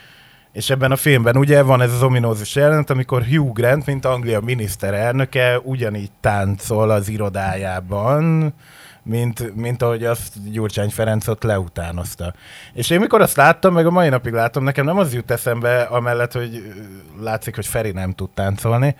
[0.52, 4.40] és ebben a filmben ugye van ez az ominózus jelenet, amikor Hugh Grant, mint Anglia
[4.40, 8.54] miniszterelnöke, ugyanígy táncol az irodájában,
[9.02, 12.34] mint, mint ahogy azt Gyurcsány Ferenc ott leutánozta.
[12.72, 15.80] És én mikor azt láttam, meg a mai napig látom, nekem nem az jut eszembe,
[15.82, 16.74] amellett, hogy
[17.20, 18.96] látszik, hogy Feri nem tud táncolni,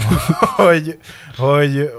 [0.56, 0.98] hogy,
[1.36, 1.90] hogy,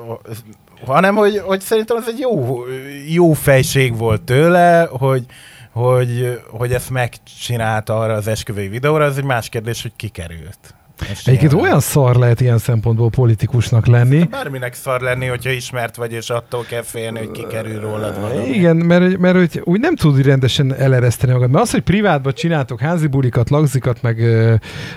[0.86, 2.64] hanem hogy, hogy szerintem az egy jó,
[3.08, 5.26] jó fejség volt tőle, hogy,
[5.72, 10.76] hogy, hogy ezt megcsinálta arra az esküvői videóra, az egy más kérdés, hogy kikerült.
[11.08, 14.24] Most Egyébként olyan szar lehet ilyen szempontból politikusnak lenni.
[14.24, 18.48] Bárminek szar lenni, hogyha ismert vagy, és attól kell félni, hogy kikerül rólad valami.
[18.48, 21.50] Igen, mert, mert hogy úgy nem tud rendesen elereszteni magad.
[21.52, 24.22] Mert az, hogy privátban csináltok házi bulikat, lagzikat, meg,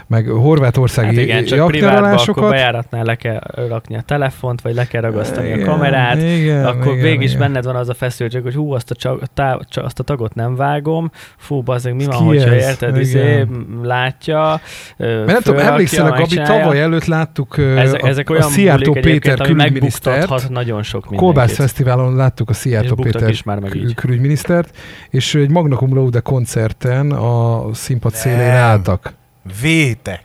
[0.07, 4.87] meg horvátországi Hát igen, csak privátban akkor bejáratnál le kell rakni a telefont, vagy le
[4.87, 8.43] kell ragasztani a Igen, kamerát, igen, akkor igen, végig is benned van az a feszültség,
[8.43, 12.05] hogy hú, azt a, csa, tá, csa, azt a tagot nem vágom, fú, bazdmeg, mi
[12.05, 13.47] van, hogyha érted, izé,
[13.83, 14.61] látja,
[14.97, 15.61] Mert nem tudom,
[15.97, 20.49] emlékszel, a Gabi, tavaly előtt láttuk ezek, a, ezek a olyan Szijjártó bulik Péter külügyminisztert.
[20.49, 21.19] nagyon sok A mindenkit.
[21.35, 23.83] Kolbász Fesztiválon láttuk a Szijjártó Péter is már meg így.
[23.83, 24.77] kül- külügyminisztert,
[25.11, 28.21] és egy Magna Cum Laude koncerten a színpad Nem.
[28.21, 29.13] szélén álltak.
[29.61, 30.25] Vétek.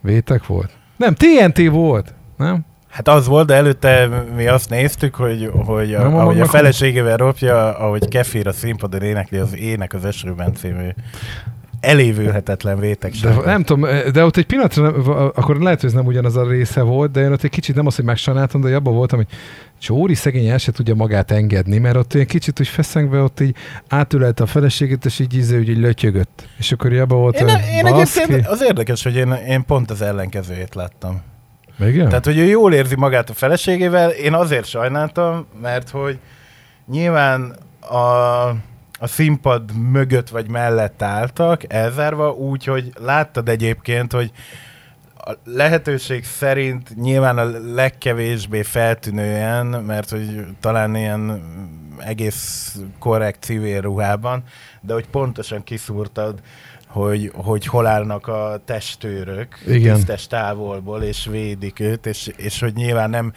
[0.00, 0.70] Vétek volt?
[0.96, 2.64] Nem, TNT volt, nem?
[2.90, 7.16] Hát az volt, de előtte mi azt néztük, hogy, hogy a, Nem, ahogy a feleségével
[7.16, 10.88] ropja, ahogy Kefir a színpadon énekli az Ének az esőben című
[11.80, 13.12] elévülhetetlen De vétek.
[13.44, 16.82] nem tudom, de ott egy pillanatra, nem, akkor lehet, hogy ez nem ugyanaz a része
[16.82, 19.28] volt, de én ott egy kicsit nem az, hogy megsajnáltam, de abban voltam, hogy
[19.78, 23.56] Csóri szegény el se tudja magát engedni, mert ott egy kicsit úgy feszengve ott így
[23.88, 26.48] átülelte a feleségét, és így íze, úgy így lötyögött.
[26.58, 30.02] És akkor abban volt, Én, hogy én egyébként az érdekes, hogy én, én pont az
[30.02, 31.22] ellenkezőjét láttam.
[31.80, 32.08] Igen?
[32.08, 36.18] Tehát, hogy ő jól érzi magát a feleségével, én azért sajnáltam, mert hogy
[36.90, 37.96] nyilván a,
[39.02, 44.32] a színpad mögött vagy mellett álltak, elzárva, úgy, hogy láttad egyébként, hogy
[45.24, 51.42] a lehetőség szerint nyilván a legkevésbé feltűnően, mert hogy talán ilyen
[51.98, 54.42] egész korrekt civil ruhában,
[54.80, 56.40] de hogy pontosan kiszúrtad,
[56.86, 59.94] hogy, hogy hol állnak a testőrök Igen.
[59.94, 63.32] tisztes távolból, és védik őt, és, és hogy nyilván nem,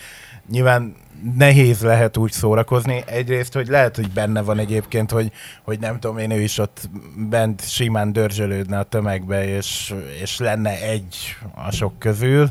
[0.49, 0.95] nyilván
[1.37, 3.03] nehéz lehet úgy szórakozni.
[3.05, 6.89] Egyrészt, hogy lehet, hogy benne van egyébként, hogy, hogy nem tudom én, ő is ott
[7.29, 11.15] bent simán dörzsölődne a tömegbe, és, és lenne egy
[11.55, 12.49] a sok közül,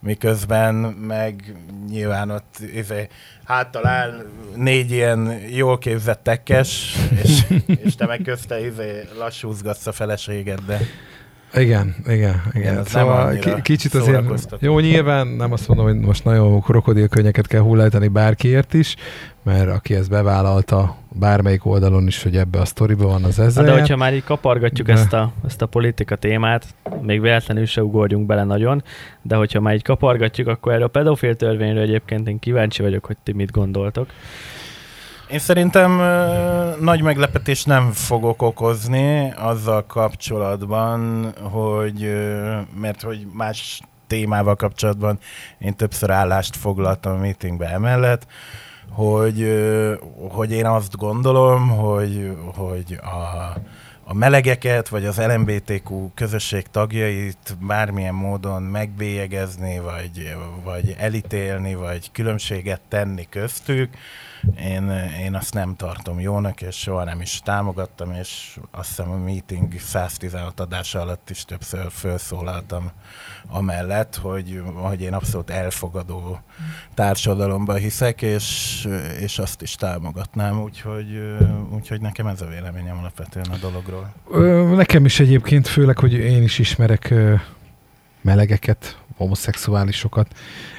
[0.00, 1.56] miközben meg
[1.88, 3.08] nyilván ott izé,
[3.44, 9.92] háttal áll négy ilyen jól képzett tekkes, és, és te meg közte izé, lassúzgatsz a
[9.92, 10.80] feleséged, de
[11.54, 12.74] Igen, igen, igen.
[12.74, 14.24] nem szóval kicsit azért,
[14.58, 18.96] jó, nyilván nem azt mondom, hogy most nagyon krokodilkönnyeket kell hullájtani bárkiért is,
[19.42, 23.64] mert aki ezt bevállalta bármelyik oldalon is, hogy ebbe a sztoriba van az ezzel.
[23.64, 24.92] de hogyha már így kapargatjuk De.
[24.92, 26.66] ezt a, ezt a politika témát,
[27.00, 28.82] még véletlenül se ugorjunk bele nagyon,
[29.22, 33.16] de hogyha már így kapargatjuk, akkor erről a pedofil törvényről egyébként én kíváncsi vagyok, hogy
[33.22, 34.08] ti mit gondoltok.
[35.30, 43.80] Én szerintem ö, nagy meglepetés nem fogok okozni azzal kapcsolatban, hogy ö, mert hogy más
[44.06, 45.18] témával kapcsolatban
[45.58, 48.26] én többször állást foglaltam a meetingbe emellett,
[48.90, 49.94] hogy, ö,
[50.30, 53.54] hogy én azt gondolom, hogy, hogy a,
[54.04, 62.80] a melegeket, vagy az LMBTQ közösség tagjait bármilyen módon megbélyegezni, vagy, vagy elítélni, vagy különbséget
[62.88, 63.90] tenni köztük,
[64.60, 69.16] én, én azt nem tartom jónak, és soha nem is támogattam, és azt hiszem a
[69.16, 72.90] meeting 116 adása alatt is többször felszólaltam
[73.46, 76.40] amellett, hogy, hogy én abszolút elfogadó
[76.94, 78.88] társadalomban hiszek, és,
[79.20, 81.36] és azt is támogatnám, úgyhogy,
[81.70, 84.12] úgyhogy nekem ez a véleményem alapvetően a dologról.
[84.76, 87.14] Nekem is egyébként, főleg, hogy én is ismerek
[88.20, 90.34] melegeket, homoszexuálisokat,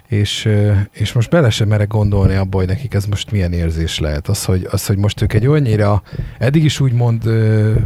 [0.09, 0.49] és,
[0.91, 4.27] és most bele sem merek gondolni abba, hogy nekik ez most milyen érzés lehet.
[4.27, 6.01] Az, hogy, az, hogy most ők egy olyannyira,
[6.37, 7.23] eddig is úgymond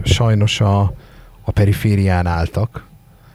[0.03, 0.93] sajnos a,
[1.41, 2.85] a periférián álltak,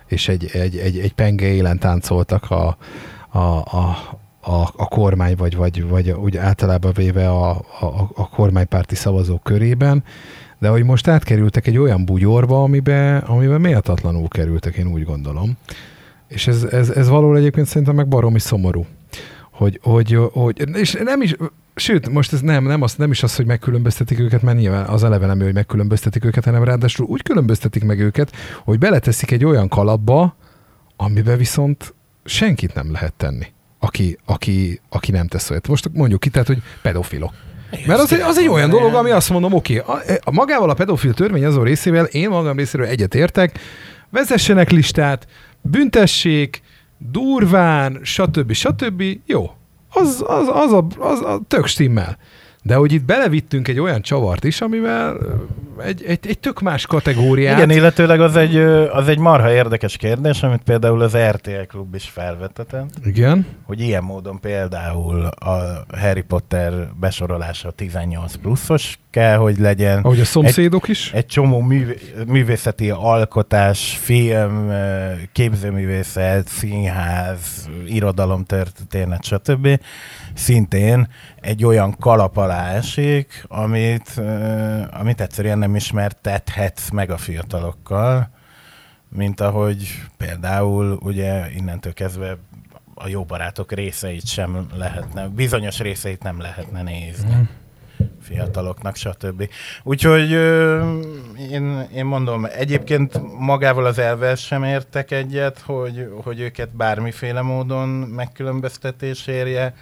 [0.07, 2.77] és egy, egy, egy, egy penge élen táncoltak a,
[3.29, 3.96] a, a,
[4.40, 10.05] a, a kormány, vagy, vagy, vagy úgy általában véve a, a, a kormánypárti szavazók körében,
[10.59, 15.57] de hogy most átkerültek egy olyan bugyorba, amiben, amiben méltatlanul kerültek, én úgy gondolom.
[16.28, 18.86] És ez, ez, ez való egyébként szerintem meg baromi szomorú.
[19.50, 21.34] Hogy, hogy, hogy, és nem is,
[21.74, 25.04] sőt, most ez nem, nem, az, nem is az, hogy megkülönböztetik őket, mert nyilván az
[25.04, 28.32] eleve nem ő, hogy megkülönböztetik őket, hanem ráadásul úgy különböztetik meg őket,
[28.64, 30.36] hogy beleteszik egy olyan kalapba,
[30.96, 33.46] amiben viszont senkit nem lehet tenni,
[33.78, 35.68] aki, aki, aki nem tesz olyat.
[35.68, 37.32] Most mondjuk ki, tehát, hogy pedofilok.
[37.86, 40.74] Mert az egy, az egy olyan dolog, ami azt mondom, oké, a, a magával a
[40.74, 43.58] pedofil törvény azon részével én magam részéről egyet értek,
[44.10, 45.26] vezessenek listát,
[45.70, 46.62] büntessék,
[46.98, 48.52] durván, stb.
[48.52, 49.02] stb.
[49.26, 49.50] Jó,
[49.88, 52.18] az, az, az, a, az a tök stimmel.
[52.62, 55.16] De hogy itt belevittünk egy olyan csavart is, amivel
[55.78, 57.57] egy, egy, egy tök más kategóriát.
[57.57, 58.57] Igen, illetőleg az egy,
[58.90, 63.46] az egy marha érdekes kérdés, amit például az RTL klub is felvetetett, Igen.
[63.62, 69.99] hogy ilyen módon például a Harry Potter besorolása a 18 pluszos kell, hogy legyen.
[69.99, 71.12] Ahogy a szomszédok is.
[71.12, 74.73] Egy csomó művé, művészeti alkotás, film,
[75.33, 79.81] képzőművészet, színház, irodalomtörténet, stb.
[80.35, 81.09] Szintén
[81.40, 84.21] egy olyan kalap alá esik, amit,
[84.90, 88.31] amit egyszerűen nem ismertethetsz meg a fiatalokkal,
[89.09, 92.37] mint ahogy például ugye innentől kezdve
[92.94, 97.40] a jó barátok részeit sem lehetne, bizonyos részeit nem lehetne nézni Mhm.
[98.22, 99.48] Fiataloknak, stb.
[99.82, 100.30] Úgyhogy
[101.50, 107.88] én, én mondom, egyébként magával az elvel sem értek egyet, hogy, hogy őket bármiféle módon
[107.88, 109.74] megkülönböztetés érje,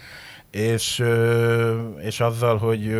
[0.50, 1.04] és,
[2.02, 2.98] és azzal, hogy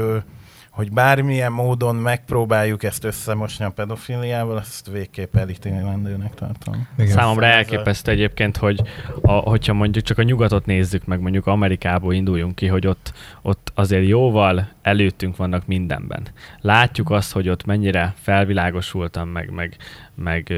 [0.76, 6.88] hogy bármilyen módon megpróbáljuk ezt összemosni a pedofiliával, azt végképp elítélendőnek tartom.
[6.98, 7.10] Igen.
[7.10, 8.80] Számomra elképesztő egyébként, hogy
[9.22, 13.12] a, hogyha mondjuk csak a nyugatot nézzük meg, mondjuk Amerikából induljunk ki, hogy ott,
[13.42, 16.22] ott azért jóval előttünk vannak mindenben.
[16.60, 19.76] Látjuk azt, hogy ott mennyire felvilágosultam, meg, meg,
[20.14, 20.52] meg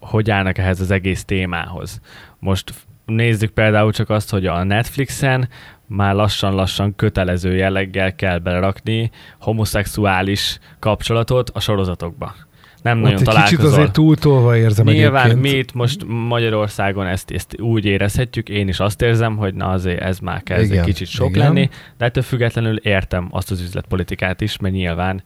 [0.00, 2.00] hogy állnak ehhez az egész témához.
[2.38, 2.72] Most
[3.04, 5.48] nézzük például csak azt, hogy a Netflixen
[5.86, 12.34] már lassan-lassan kötelező jelleggel kell belerakni homoszexuális kapcsolatot a sorozatokba.
[12.82, 13.72] Nem Ott nagyon egy kicsit találkozol.
[13.72, 15.52] azért túltolva érzem Nyilván egyébként.
[15.52, 20.00] mi itt most Magyarországon ezt, ezt úgy érezhetjük, én is azt érzem, hogy na azért
[20.00, 21.42] ez már kezd egy kicsit sok igen.
[21.46, 21.68] lenni,
[21.98, 25.22] de ettől függetlenül értem azt az üzletpolitikát is, mert nyilván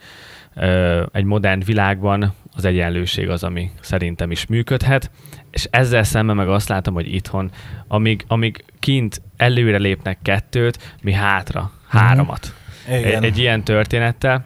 [1.12, 5.11] egy modern világban az egyenlőség az, ami szerintem is működhet,
[5.51, 7.51] és ezzel szemben meg azt látom, hogy itthon,
[7.88, 12.55] amíg, amíg kint előre lépnek kettőt, mi hátra, háromat.
[12.88, 13.05] Igen.
[13.05, 14.44] Egy, egy ilyen történettel,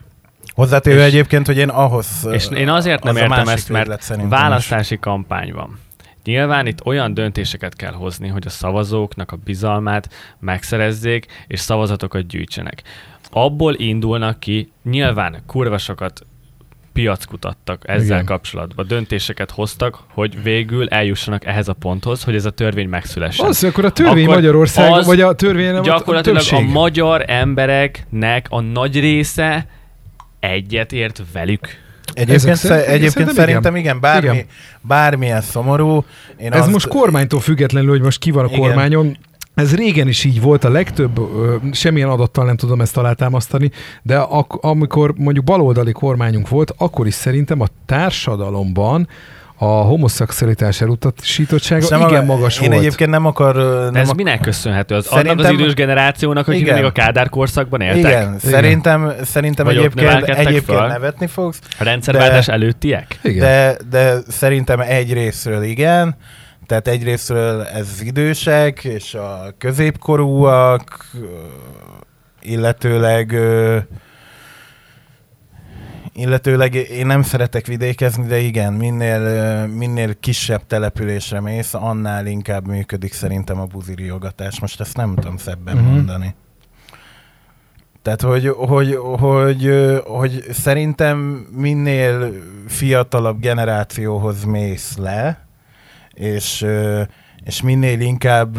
[0.55, 2.29] Hozzátéve és- egyébként, hogy én ahhoz...
[2.33, 4.39] és én azért nem az értem ezt, mert szerintem is.
[4.39, 5.79] választási kampány van.
[6.25, 10.09] Nyilván itt olyan döntéseket kell hozni, hogy a szavazóknak a bizalmát
[10.41, 12.83] megszerezzék, és szavazatokat gyűjtsenek.
[13.35, 16.27] Abból indulnak ki, nyilván kurva sokat
[16.93, 18.25] piackutattak ezzel Igen.
[18.25, 23.47] Kapcsolatban, döntéseket hoztak, hogy végül eljussanak ehhez a ponthoz, hogy ez a törvény megszülessen.
[23.47, 27.25] Az, akkor a törvény Akkor Magyarország, az vagy a törvény nem Gyakorlatilag a, a magyar
[27.27, 29.67] embereknek a nagy része
[30.41, 31.69] egyet ért velük.
[32.15, 34.35] Egyébként, szerint- egyébként szerintem szerintem igen, bármi, Igen.
[34.35, 34.47] igen.
[34.81, 36.05] bármilyen szomorú.
[36.37, 38.61] Én Ez azt, most kormánytól függetlenül, hogy most ki van a Igen.
[38.61, 39.17] kormányon,
[39.55, 43.71] ez régen is így volt, a legtöbb, ö, semmilyen adattal nem tudom ezt alátámasztani,
[44.03, 49.09] de ak- amikor mondjuk baloldali kormányunk volt, akkor is szerintem a társadalomban
[49.57, 52.81] a homoszexualitás elutasítottsága nem igen a- magas én volt.
[52.81, 53.55] egyébként nem akar...
[53.57, 54.95] De Nem ez ak- minek köszönhető?
[54.95, 56.75] Az Szerintem- annak az idős generációnak, akik Igen.
[56.75, 57.99] még a Kádár korszakban éltek?
[57.99, 63.19] Igen, szerintem, szerintem Vagy egyébként, egyébként nevetni fogsz, A rendszerváltás De- előttiek?
[63.23, 63.39] Igen.
[63.41, 66.17] de, de szerintem egy részről igen,
[66.67, 71.11] tehát egy részről ez az idősek és a középkorúak,
[72.41, 73.37] illetőleg
[76.15, 83.13] illetőleg én nem szeretek vidékezni, de igen, minél, minél kisebb településre mész, annál inkább működik
[83.13, 84.61] szerintem a buziriogatás.
[84.61, 85.85] Most ezt nem tudom szebben Mhm.
[85.85, 85.97] uh-huh.
[85.97, 86.35] mondani.
[88.03, 89.73] Tehát, hogy, hogy, hogy,
[90.05, 92.33] hogy szerintem minél
[92.67, 95.47] fiatalabb generációhoz mész le,
[96.15, 96.67] és,
[97.45, 98.59] és minél inkább,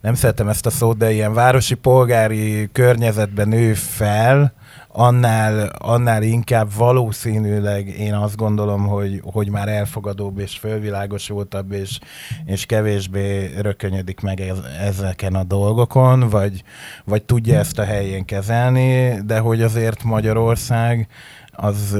[0.00, 4.52] nem szeretem ezt a szót, de ilyen városi polgári környezetben nő fel,
[4.92, 11.98] annál, annál inkább valószínűleg én azt gondolom, hogy, hogy már elfogadóbb és fölvilágosultabb, és,
[12.44, 16.62] és kevésbé rökönyödik meg ez, ezeken a dolgokon, vagy,
[17.04, 21.08] vagy tudja ezt a helyén kezelni, de hogy azért Magyarország
[21.52, 21.96] az,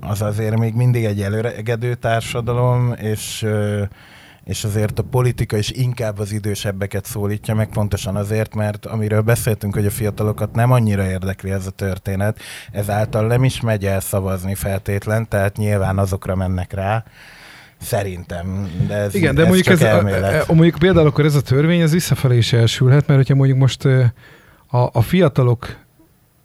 [0.00, 3.46] az azért még mindig egy előregedő társadalom, és
[4.44, 9.74] és azért a politika is inkább az idősebbeket szólítja meg, pontosan azért, mert amiről beszéltünk,
[9.74, 12.38] hogy a fiatalokat nem annyira érdekli ez a történet,
[12.72, 17.04] ezáltal nem is megy el szavazni feltétlen, tehát nyilván azokra mennek rá,
[17.80, 18.70] szerintem.
[18.86, 20.48] De ez, Igen, de ez mondjuk, ez, elmélet.
[20.48, 23.84] a, mondjuk például akkor ez a törvény, ez visszafelé is elsülhet, mert hogyha mondjuk most
[24.66, 25.76] a, a fiatalok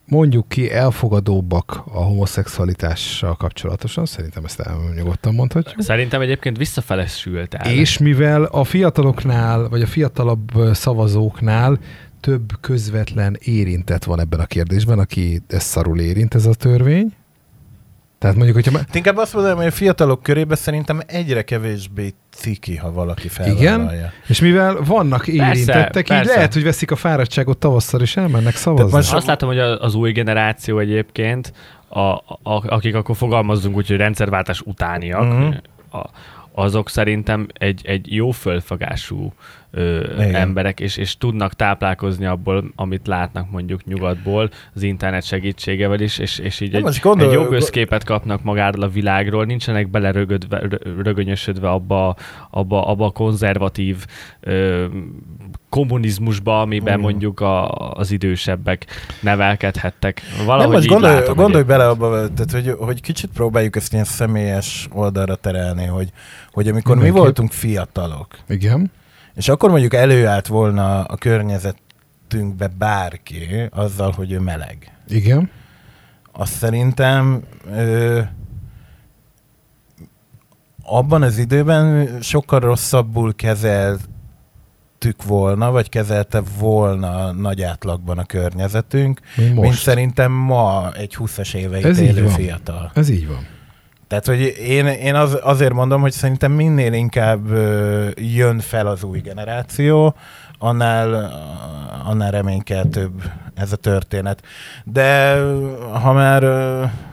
[0.06, 5.82] mondjuk ki elfogadóbbak a homoszexualitással kapcsolatosan, szerintem ezt el, nyugodtan mondhatjuk.
[5.82, 7.72] Szerintem egyébként visszafele sült el.
[7.72, 11.80] És mivel a fiataloknál, vagy a fiatalabb szavazóknál
[12.20, 17.14] több közvetlen érintett van ebben a kérdésben, aki ezt szarul érint ez a törvény.
[18.20, 18.80] Tehát mondjuk, hogyha...
[18.94, 24.12] Inkább azt mondanám, hogy a fiatalok körében szerintem egyre kevésbé ciki, ha valaki felvállalja.
[24.28, 26.34] És mivel vannak érintettek, így persze.
[26.36, 28.92] lehet, hogy veszik a fáradtságot tavasszal, és elmennek szavazni.
[28.96, 31.54] most- Azt látom, hogy az új generáció egyébként,
[31.88, 35.54] a, a, akik akkor fogalmazzunk úgy, hogy rendszerváltás utániak, Mhm.
[35.92, 36.10] a,
[36.58, 39.34] azok szerintem egy, egy jó fölfogású
[39.72, 40.36] ö, Igen.
[40.36, 46.40] emberek, és, és tudnak táplálkozni abból, amit látnak mondjuk nyugatból, az internet segítségevel is, és,
[46.40, 50.84] és így Nem, egy, gondol- egy jobb összképet kapnak magáról a világról, nincsenek belerögödve, rö-
[51.04, 52.16] rögönyösödve abba,
[52.50, 54.06] abba, abba a konzervatív
[54.40, 54.86] ö,
[55.76, 57.00] kommunizmusba, amiben Igen.
[57.00, 58.86] mondjuk a, az idősebbek
[59.22, 60.22] nevelkedhettek.
[60.46, 61.68] Valahogy nem, most így gondolj, látom gondolj egyébként.
[61.78, 66.12] bele abba, tehát, hogy, hogy kicsit próbáljuk ezt ilyen személyes oldalra terelni, hogy,
[66.52, 67.24] hogy amikor mi Mindenképp.
[67.24, 68.92] voltunk fiatalok, Igen.
[69.34, 74.92] és akkor mondjuk előállt volna a környezetünkbe bárki azzal, hogy ő meleg.
[75.08, 75.50] Igen.
[76.32, 78.22] Azt szerintem ö,
[80.84, 83.34] abban az időben sokkal rosszabbul
[85.06, 91.54] kezeltük volna, vagy kezelte volna nagy átlagban a környezetünk, Mint mint szerintem ma egy 20-as
[91.54, 92.92] éveit Ez élő fiatal.
[92.94, 93.48] Ez így van.
[94.08, 97.48] Tehát, hogy én, én az, azért mondom, hogy szerintem minél inkább
[98.16, 100.16] jön fel az új generáció,
[100.58, 101.32] annál,
[102.06, 104.42] annál reménykeltőbb ez a történet.
[104.84, 105.40] De
[105.92, 106.44] ha már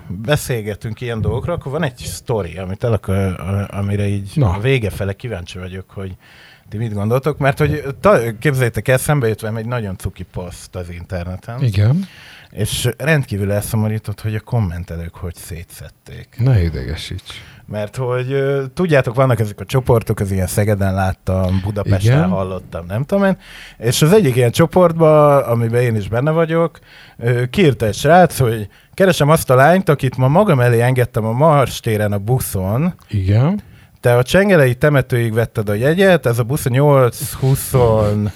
[0.09, 4.50] beszélgetünk ilyen dolgokról, akkor van egy sztori, amit el akar, amire így Na.
[4.50, 6.16] a vége fele kíváncsi vagyok, hogy
[6.68, 10.75] ti mit gondoltok, mert hogy ta, képzeljétek el, szembe jött velem egy nagyon cuki poszt
[10.75, 12.07] az interneten, Igen.
[12.51, 16.29] és rendkívül elszomorított, hogy a kommentelők hogy szétszették.
[16.38, 17.33] Ne idegesíts.
[17.66, 18.42] Mert hogy
[18.75, 22.29] tudjátok, vannak ezek a csoportok, az ilyen Szegeden láttam, Budapesten Igen.
[22.29, 23.37] hallottam, nem tudom én,
[23.79, 26.79] és az egyik ilyen csoportban, amiben én is benne vagyok,
[27.51, 31.81] kiírta egy srác, hogy keresem azt a lányt, akit ma magam elé engedtem a Mars
[31.81, 33.61] téren a buszon, Igen.
[34.03, 38.31] Te a csengelei temetőig vetted a jegyet, ez a busz 8-20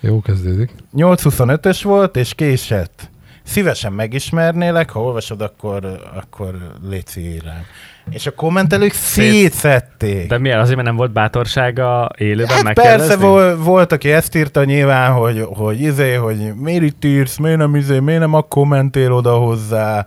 [0.00, 0.70] Jó kezdődik.
[0.96, 3.08] 8-25-ös volt, és késett.
[3.42, 6.54] Szívesen megismernélek, ha olvasod, akkor, akkor
[6.88, 7.62] légy írj írám.
[8.10, 10.28] És a kommentelők Szét- szétszették.
[10.28, 10.58] De miért?
[10.58, 13.06] Azért, mert nem volt bátorsága élőben Hát megkérdezni?
[13.06, 17.58] persze vol, volt, aki ezt írta nyilván, hogy, hogy izé, hogy miért itt írsz, miért
[17.58, 20.06] nem izé, miért nem a kommentél oda hozzá.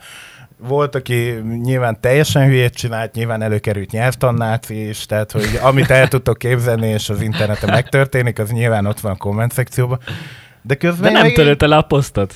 [0.68, 6.38] Volt, aki nyilván teljesen hülyét csinált, nyilván előkerült nyelvtannáci is, tehát hogy amit el tudtok
[6.38, 10.00] képzelni, és az interneten megtörténik, az nyilván ott van a komment szekcióban.
[10.62, 12.34] De közben De én nem meg- törölte le a posztot?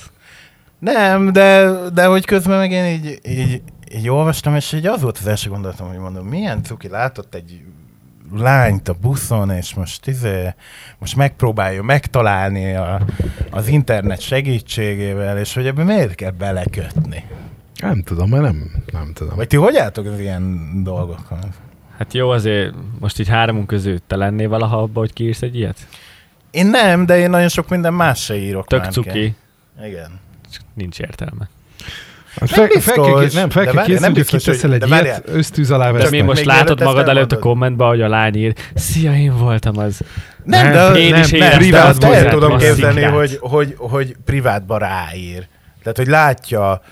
[0.78, 3.62] nem, de, de hogy közben meg én így, így,
[3.94, 7.60] így olvastam, és így az volt az első gondolatom, hogy mondom, milyen cuki látott egy
[8.36, 10.54] lányt a buszon, és most, izé,
[10.98, 13.00] most megpróbálja megtalálni a,
[13.50, 17.24] az internet segítségével, és hogy ebben miért kell belekötni?
[17.82, 19.36] Nem tudom, mert nem, nem tudom.
[19.36, 21.38] Vagy ti hogy álltok az ilyen dolgokon?
[21.98, 25.76] Hát jó, azért most így háromunk közül te lennél valaha abba, hogy kiírsz egy ilyet?
[26.50, 29.34] Én nem, de én nagyon sok minden más se írok Tök már cuki, ki.
[29.86, 30.20] Igen.
[30.52, 31.48] csak nincs értelme.
[32.40, 34.86] Hát fel, Nem fel kell, biztos, nem, fel kell készülni, nem hogy kiteszel egy de
[34.86, 35.22] ilyet, várjál.
[35.24, 37.38] ösztűz alá De mi most még látod magad előtt a elmondod.
[37.38, 40.00] kommentbe, hogy a lány ír, szia, én voltam az.
[40.44, 44.16] Nem, Nem, de én nem, is nem, privát, azt, el tudom képzelni, hogy, hogy, hogy
[44.24, 45.46] privátba ráír.
[45.82, 46.82] Tehát, hogy látja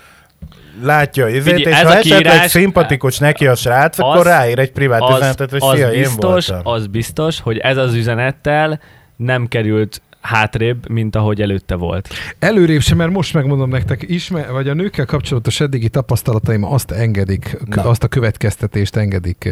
[0.81, 4.25] látja izét, Figyelj, és ez ha a esetleg kiírás- szimpatikus neki a srác, Az- akkor
[4.25, 6.73] ráír egy privát Az, üzenetet, hogy az, szia, én biztos, voltam.
[6.73, 8.79] az biztos, hogy ez az üzenettel
[9.15, 12.09] nem került hátrébb, mint ahogy előtte volt.
[12.39, 17.57] Előrébb sem, mert most megmondom nektek, ismer, vagy a nőkkel kapcsolatos eddigi tapasztalataim azt engedik,
[17.65, 17.83] Na.
[17.83, 19.49] azt a következtetést engedik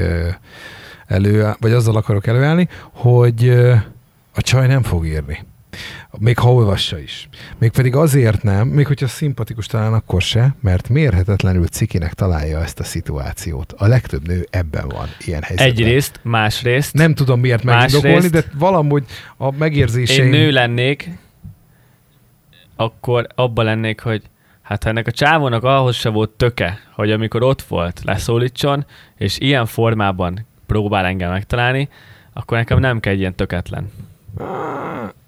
[1.07, 3.49] elő, vagy azzal akarok előállni, hogy
[4.35, 5.45] a csaj nem fog írni.
[6.17, 7.29] Még ha olvassa is.
[7.57, 12.83] Mégpedig azért nem, még hogyha szimpatikus talán akkor se, mert mérhetetlenül cikinek találja ezt a
[12.83, 13.73] szituációt.
[13.77, 15.85] A legtöbb nő ebben van, ilyen helyzetben.
[15.85, 16.93] Egyrészt, másrészt.
[16.93, 19.03] Nem tudom miért megindokolni, de valahogy
[19.37, 20.33] a megérzéseim...
[20.33, 21.09] én nő lennék,
[22.75, 24.21] akkor abba lennék, hogy
[24.61, 28.85] hát ha ennek a csávónak ahhoz se volt töke, hogy amikor ott volt, leszólítson,
[29.17, 31.89] és ilyen formában próbál engem megtalálni,
[32.33, 33.91] akkor nekem nem kell egy ilyen töketlen.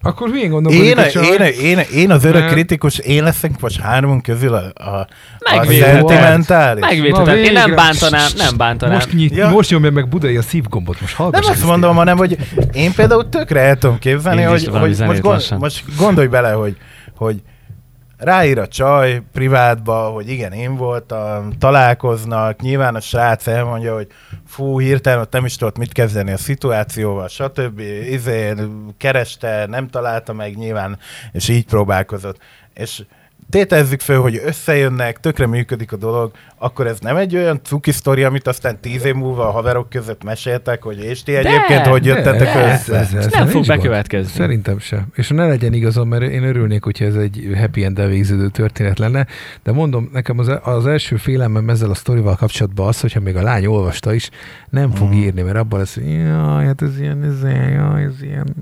[0.02, 4.22] Akkor hülyén gondolkodik Én, a én, én, én az Mert- kritikus, én leszek most hármunk
[4.22, 5.08] közül a, a,
[5.40, 6.82] a szentimentális.
[6.84, 7.38] Megvédheted.
[7.38, 8.96] Én nem bántanám, nem bántanám.
[8.96, 9.50] Most, nyit, Ja.
[9.50, 11.96] most nyomja meg Budai a szívgombot, most hallgass Nem azt mondom, én.
[11.96, 12.38] hanem, hogy
[12.74, 16.76] én például tökre el tudom képzelni, Én hogy, hogy most, gond, most gondolj bele, hogy,
[17.16, 17.42] hogy
[18.18, 24.08] ráír a csaj privátba, hogy igen, én voltam, találkoznak, nyilván a srác elmondja, hogy
[24.48, 27.80] fú, hirtelen ott nem is tudott mit kezdeni a szituációval, stb.
[28.10, 28.54] Izé,
[28.98, 31.00] kereste, nem találta meg nyilván,
[31.32, 32.38] és így próbálkozott.
[32.74, 33.04] És
[33.50, 38.24] tételezzük föl, hogy összejönnek, tökre működik a dolog, akkor ez nem egy olyan cuki sztori,
[38.24, 42.06] amit aztán tíz év múlva a haverok között meséltek, hogy és ti De, egyébként hogy
[42.06, 42.72] jöttetek de.
[42.74, 43.08] össze?
[43.12, 43.80] nem fog nincs gond.
[43.80, 44.32] bekövetkezni.
[44.32, 45.08] Szerintem se.
[45.16, 49.26] És ne legyen igazam, mert én örülnék, hogyha ez egy happy end végződő történet lenne,
[49.64, 53.42] de mondom, nekem az, az első félelmem ezzel a sztorival kapcsolatban az, hogyha még a
[53.42, 54.30] lány olvasta is,
[54.70, 55.18] nem fog Mhm.
[55.18, 57.44] írni, mert abban lesz, hogy jaj, hát ez ilyen, ez,
[57.78, 58.56] jaj, ez ilyen,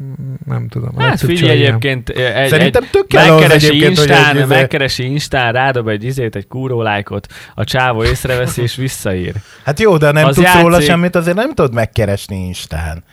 [0.45, 0.97] nem tudom.
[0.97, 1.67] Hát figyelj ilyen.
[1.67, 6.81] egyébként, egy, Szerintem tök megkeresi Instán, egy izé- megkeresi Instán, rádob egy izét, egy kúró
[6.81, 9.33] lájkot, a csávó észreveszi és visszaír.
[9.63, 10.89] Hát jó, de nem Az tudsz róla játszik.
[10.89, 13.03] semmit, azért nem tudod megkeresni Instán.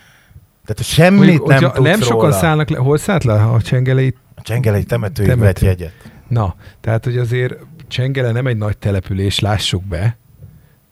[0.65, 2.33] Tehát semmit Mondjuk, nem tudsz nem sokan róla.
[2.33, 4.15] szállnak le, hol szállt le a csengelei?
[4.35, 5.45] A Csengelei temetőig Temető.
[5.47, 5.93] vett jegyet.
[6.29, 7.55] Na, tehát, hogy azért
[7.89, 10.17] Csengele nem egy nagy település, lássuk be.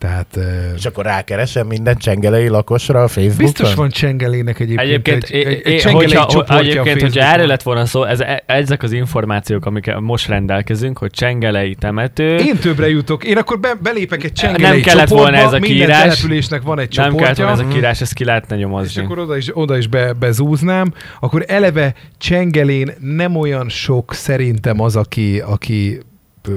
[0.01, 0.38] Tehát
[0.76, 3.44] És akkor rákeresem minden csengelei lakosra a Facebookon?
[3.44, 7.62] biztos van Csengelének egyébként, Egyébként, egy, egy, egy hogyha, csoportja a egyébként hogyha erről lett
[7.62, 12.88] volna szó, ez, e- ezek az információk, amikkel most rendelkezünk, hogy Csengelei temető, Én többre
[12.88, 13.24] jutok.
[13.24, 16.03] Én akkor be, belépek egy Csengelei Nem kellett csoportba, volna ez a minden kiírás.
[16.03, 17.44] településnek van egy nem kellett csoportja.
[17.46, 19.03] volna ez a kírás, ezt ki lehetne és nyomozni.
[19.03, 24.96] akkor oda is, oda is be, bezúznám, akkor eleve Csengelén nem olyan sok szerintem az,
[24.96, 26.01] aki, aki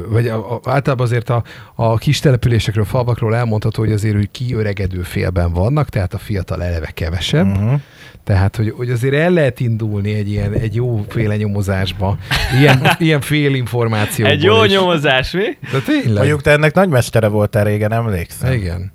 [0.10, 1.44] vagy a, a, általában azért a,
[1.76, 6.90] a kis településekről, falvakról elmondható, hogy azért úgy kiöregedő félben vannak, tehát a fiatal eleve
[6.94, 7.48] kevesebb.
[7.48, 7.80] Uh-huh.
[8.24, 12.18] Tehát, hogy, hogy azért el lehet indulni egy ilyen, egy jóféle nyomozásba,
[12.60, 14.72] ilyen, ilyen fél információból Egy jó is.
[14.72, 15.58] nyomozás, mi?
[15.72, 16.14] De tényleg.
[16.14, 18.52] Mondjuk te ennek nagymestere voltál régen, emlékszem.
[18.54, 18.92] Igen.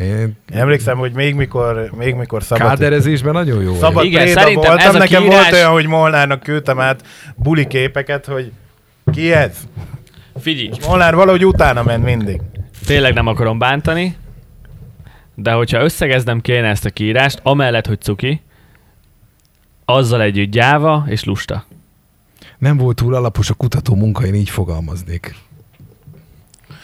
[0.00, 4.04] Én emlékszem, hogy még mikor, még mikor szabad, káderezésben nagyon jó szabad.
[4.04, 7.02] Igen, szerintem voltam, ez a nekem kiírás- volt olyan, hogy Molnárnak küldtem át
[7.36, 8.52] buli képeket, hogy
[9.12, 9.56] ki ez?
[10.40, 12.40] Figyelj, Molnár valahogy utána ment mindig.
[12.86, 14.16] tényleg nem akarom bántani,
[15.34, 18.40] de hogyha összegeznem kéne ezt a kiírást, amellett, hogy cuki,
[19.84, 21.64] azzal együtt gyáva és lusta.
[22.58, 25.34] Nem volt túl alapos a kutató munka, én így fogalmaznék.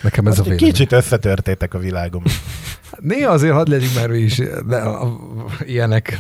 [0.03, 0.69] Nekem ez Azt a vélemény.
[0.73, 2.23] kicsit összetörtétek a világom.
[3.01, 5.17] Néha azért hadd legyünk már is de, a, a,
[5.67, 6.19] ilyenek.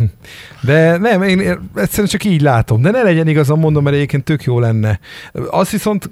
[0.63, 2.83] De nem, én én egyszerűen csak így látom.
[2.83, 5.01] De ne legyen igazam, mondom, mert egyébként tök jó lenne.
[5.51, 6.11] Azt viszont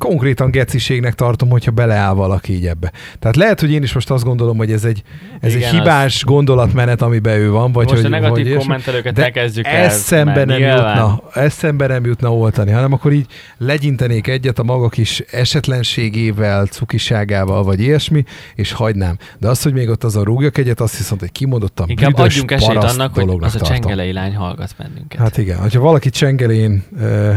[0.00, 2.92] konkrétan geciségnek tartom, hogyha beleáll valaki így ebbe.
[3.18, 5.02] Tehát lehet, hogy én is most azt gondolom, hogy ez egy,
[5.40, 9.14] ez Igen, egy hibás gondolatmenet, amiben ő van, vagy Most hogy, a negatív hogy kommentelőket
[9.14, 9.84] De ne kezdjük el.
[9.84, 13.26] eszembe nem nyilván- jutna, eszembe nem jutna oltani, hanem akkor így
[13.58, 18.24] legyintenék egyet a maga kis esetlenségével, cukiságával, vagy ilyesmi,
[18.54, 19.16] és hagynám.
[19.38, 22.50] De az, hogy még ott azon rúgjak egyet, azt viszont egy kimondottan Inkább büdös, adjunk
[22.50, 23.68] esélyt annak, hogy az a tartom.
[23.68, 25.20] csengelei lány hallgat bennünket.
[25.20, 27.30] Hát igen, hogyha valaki csengelén ö,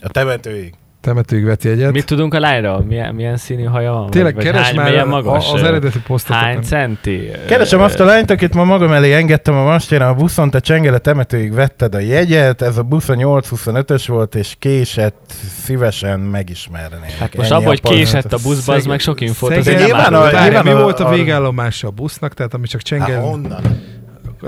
[0.00, 0.72] A temetőig.
[1.02, 2.84] Temetőig veti egyet, Mit tudunk a lányról?
[2.88, 4.10] Milyen, milyen színű haja van?
[4.10, 5.52] tényleg vagy, keres hány, már magas?
[5.52, 6.36] az eredeti posztot.
[6.36, 7.30] Hány centi?
[7.46, 10.98] Keresem azt a lányt, akit ma magam elé engedtem a mastéren a buszon, te Csengele
[10.98, 15.32] temetőig vetted a jegyet, ez a busz a 825-ös volt, és késett,
[15.64, 17.10] szívesen megismernék.
[17.18, 20.14] Hát most abban, hogy késett a buszba, az meg sok infót Szegény- azért nem Nyilván
[20.14, 23.62] a- nyilván mi volt a végállomása a busznak, tehát ami csak Hát csengel, honnan?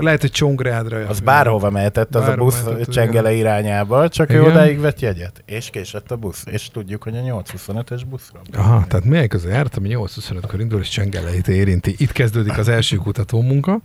[0.03, 1.07] Lehet, hogy Csongrádra jön.
[1.07, 4.45] Az bárhova mehetett az a Bárhova busz mehetett, Csengele irányába, csak ő Igen.
[4.51, 8.41] odáig vett jegyet, és késett a busz, és tudjuk, hogy a 825-ös buszra.
[8.53, 11.95] Aha, tehát melyik az járt, ami 8.25-kor indul, és csengeleit érinti.
[11.97, 13.81] Itt kezdődik az első kutató munka.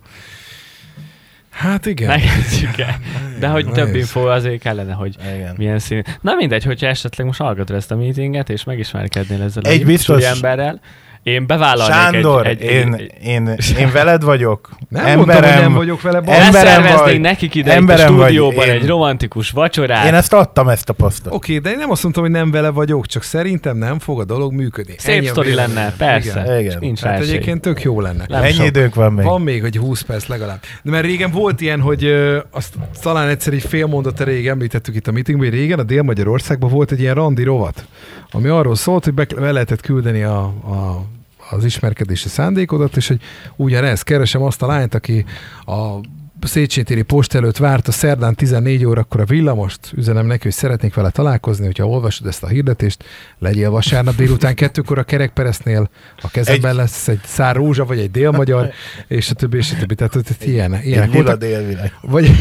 [1.49, 2.07] Hát igen.
[2.07, 2.99] Megkezdjük el.
[3.39, 3.83] De hogy Nehéz.
[3.83, 5.55] több info azért kellene, hogy Igen.
[5.57, 6.01] milyen színű.
[6.21, 10.23] Na mindegy, hogyha esetleg most hallgatod ezt a meetinget, és megismerkednél ezzel Egy a biztos...
[10.23, 10.79] emberrel,
[11.23, 14.69] én bevállalnék Sándor, egy, egy, én, egy, én, én veled vagyok.
[14.89, 16.19] Nem emberem, mondtam, hogy nem vagyok vele.
[16.21, 16.35] baj.
[16.39, 17.19] Emberem vagy.
[17.19, 18.25] nekik ide itt a Emberem vagy.
[18.25, 20.05] stúdióban Én- egy romantikus vacsorát.
[20.05, 21.33] Én ezt adtam, ezt a posztot.
[21.33, 24.23] Oké, de én nem azt mondtam, hogy nem vele vagyok, csak szerintem nem fog a
[24.25, 24.95] dolog működni.
[24.97, 26.41] Szép Ennyi sztori lenne, persze.
[26.43, 26.59] Igen.
[26.59, 26.77] Igen.
[26.79, 27.29] Nincs esély.
[27.29, 28.25] egyébként tök jó lenne.
[28.27, 28.65] Nem Mennyi sok.
[28.65, 29.25] időnk van még?
[29.25, 30.59] Van még, hogy 20 perc legalább.
[30.83, 34.95] De mert régen volt ilyen, hogy ö, azt talán egyszer egy fél mondat erejéig említettük
[34.95, 37.85] itt a meetingben, hogy régen a Dél-Magyarországban volt egy ilyen randi rovat,
[38.31, 41.05] ami arról szólt, hogy be, be lehetett küldeni a, a
[41.49, 43.21] az ismerkedési szándékodat, és hogy
[43.55, 45.25] ugyanez, keresem azt a lányt, aki
[45.65, 45.99] a
[46.41, 51.09] Széchenyi post előtt várt a szerdán 14 órakor a villamost, üzenem neki, hogy szeretnék vele
[51.09, 53.03] találkozni, hogyha olvasod ezt a hirdetést,
[53.39, 55.89] legyél vasárnap délután kettőkor a kerekperesznél,
[56.21, 58.69] a kezemben Egy- lesz egy szár rózsa, vagy egy délmagyar,
[59.07, 59.95] és a többi, és a többi.
[59.95, 61.39] Tehát hogy ilyen, Egy ilyenek lila voltak.
[61.39, 61.93] délvilág.
[62.01, 62.31] Vagy,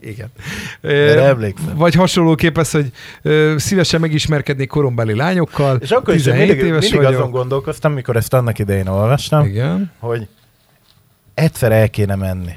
[0.00, 0.28] igen.
[0.80, 1.76] Erre emlékszem.
[1.76, 2.92] Vagy hasonlóképp ez, hogy
[3.56, 5.76] szívesen megismerkednék korombeli lányokkal.
[5.80, 7.20] És akkor is 17 mindig, éves mindig vagyok.
[7.20, 9.90] azon gondolkoztam, mikor ezt annak idején olvastam, Igen.
[9.98, 10.28] hogy
[11.34, 12.52] egyszer el kéne menni.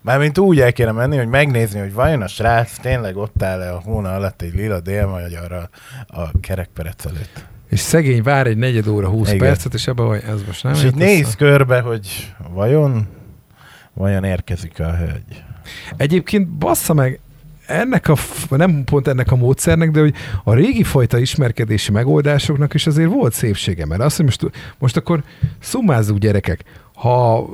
[0.00, 3.80] Mármint úgy el kéne menni, hogy megnézni, hogy vajon a srác tényleg ott áll-e a
[3.84, 5.68] hóna alatt egy lila délmagyarral
[6.06, 7.44] a kerekperec előtt.
[7.68, 9.38] És szegény vár egy negyed óra, 20 Igen.
[9.38, 11.36] percet, és ebben vagy, ez most nem és így néz össze.
[11.36, 13.06] körbe, hogy vajon,
[13.94, 15.42] vajon érkezik a hölgy.
[15.96, 17.20] Egyébként bassza meg,
[17.66, 18.16] ennek a,
[18.50, 23.32] nem pont ennek a módszernek, de hogy a régi fajta ismerkedési megoldásoknak is azért volt
[23.32, 25.22] szépsége, mert azt, hogy most, most akkor
[25.60, 27.46] szummázzuk gyerekek, ha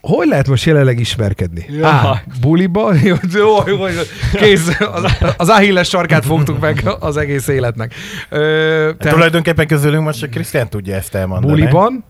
[0.00, 1.66] hogy lehet most jelenleg ismerkedni?
[1.68, 1.86] Ja.
[1.88, 2.94] Á, buliba?
[3.02, 3.86] Jó, jó, jó,
[4.32, 7.94] kész, az, az Achilles sarkát fogtuk meg az egész életnek.
[8.28, 11.52] Ö, Hát tulajdonképpen közülünk most csak Krisztián tudja ezt elmondani.
[11.52, 12.04] buliban,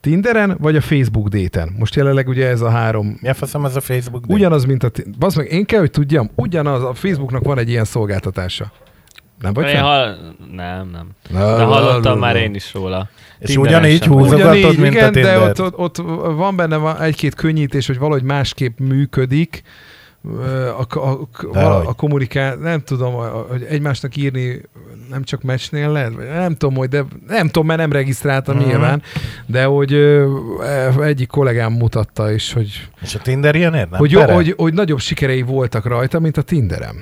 [0.00, 1.74] Tinderen, vagy a Facebook déten?
[1.78, 4.20] Most jelenleg ugye ez a három Mi a faszom az a Facebook?
[4.20, 4.34] date?
[4.34, 4.90] Ugyanaz, mint a...
[5.18, 8.72] Bazd meg, én kell, hogy tudjam, ugyanaz, a Facebooknak van egy ilyen szolgáltatása.
[9.40, 10.16] Nem vagy Én hall...
[10.52, 11.08] Nem, nem.
[11.30, 13.08] De hallottam már én is róla.
[13.38, 15.96] És ugyanígy húzogatod, Ugyanígy, mint a igen, de ott, ott, ott
[16.36, 19.62] van benne egy-két könnyítés, hogy valahogy másképp működik
[20.78, 23.14] a, a, a, a, kommunikál, nem tudom,
[23.48, 24.60] hogy egymásnak írni
[25.10, 28.66] nem csak meccsnél lehet, vagy nem tudom, hogy de nem tudom, mert nem regisztráltam Mhm.
[28.66, 29.02] nyilván,
[29.46, 30.34] de hogy ö,
[31.02, 33.98] egyik kollégám mutatta is, hogy És a Tinder ilyenért nem?
[33.98, 34.32] hogy, Pere?
[34.34, 36.96] hogy, hogy nagyobb sikerei voltak rajta, mint a Tinderem.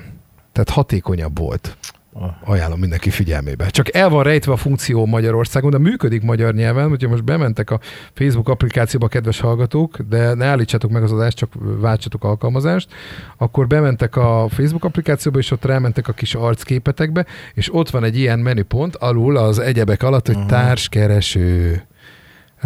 [0.53, 1.77] Tehát hatékonyabb volt.
[2.21, 2.51] Oh.
[2.51, 3.67] Ajánlom mindenki figyelmébe.
[3.67, 7.81] Csak el van rejtve a funkció Magyarországon, de működik magyar nyelven, hogyha most bementek a
[8.15, 12.89] Facebook applikációba, kedves hallgatók, de ne állítsátok meg az adást, csak váltsatok alkalmazást,
[13.37, 18.19] akkor bementek a Facebook applikációba, és ott rámentek a kis arcképetekbe, és ott van egy
[18.19, 21.83] ilyen menüpont alul az egyebek alatt, hogy társkereső.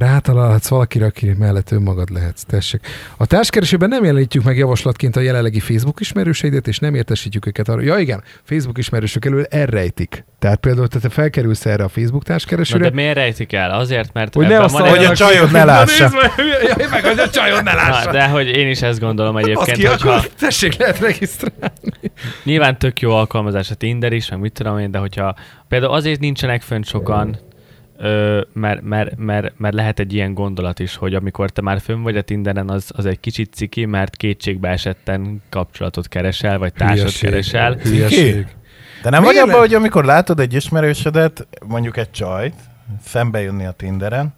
[0.01, 2.43] Rátalálhatsz valakire, aki mellett önmagad lehetsz.
[2.43, 2.81] Tessék.
[3.17, 7.81] A társkeresőben nem jelenítjük meg javaslatként a jelenlegi Facebook ismerőseidet, és nem értesítjük őket arra.
[7.81, 10.25] Ja igen, Facebook ismerősök elől elrejtik.
[10.39, 13.71] Tehát például te, felkerülsz erre a Facebook Na, társkeresőre, de miért rejtik el?
[13.71, 16.09] Azért, mert hogy ne azt van hogy a csajod ne lássa.
[16.09, 16.21] Na,
[16.77, 18.05] nézd meg, hogy a csajod ne lássa.
[18.05, 22.13] Na, de hogy én is ezt gondolom egyébként, ki, hogyha akkor tessék, lehet regisztrálni.
[22.45, 25.35] nyilván tök jó alkalmazás a Tinder is, meg mit tudom én, de hogyha
[25.69, 27.39] például azért nincsenek fönt sokan,
[28.53, 32.17] mert, mert, mert, mert, lehet egy ilyen gondolat is, hogy amikor te már fönn vagy
[32.17, 37.29] a Tinderen, az, az egy kicsit ciki, mert kétségbe esetten kapcsolatot keresel, vagy társat Hülyeség.
[37.31, 37.75] keresel.
[37.75, 38.47] Hülyeség.
[39.03, 42.55] De nem Miért vagy abban, hogy amikor látod egy ismerősödet, mondjuk egy csajt,
[43.05, 44.35] szembe jönni a Tinderen,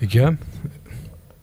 [0.00, 0.38] Igen,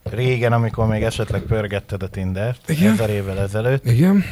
[0.03, 2.91] régen, amikor még esetleg pörgetted a Tindert, Igen.
[2.91, 4.23] ezer évvel ezelőtt, igen.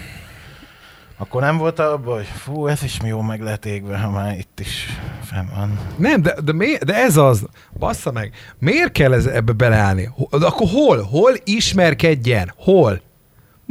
[1.22, 4.60] Akkor nem volt abban, hogy fú, ez is jó meg lehet égve, ha már itt
[4.60, 4.86] is
[5.24, 5.80] fenn van.
[5.98, 7.46] Nem, de, de, mi, de ez az,
[7.80, 10.10] bassza meg, miért kell ez, ebbe beleállni?
[10.30, 11.02] Akkor hol?
[11.02, 12.54] Hol ismerkedjen?
[12.58, 13.02] Hol?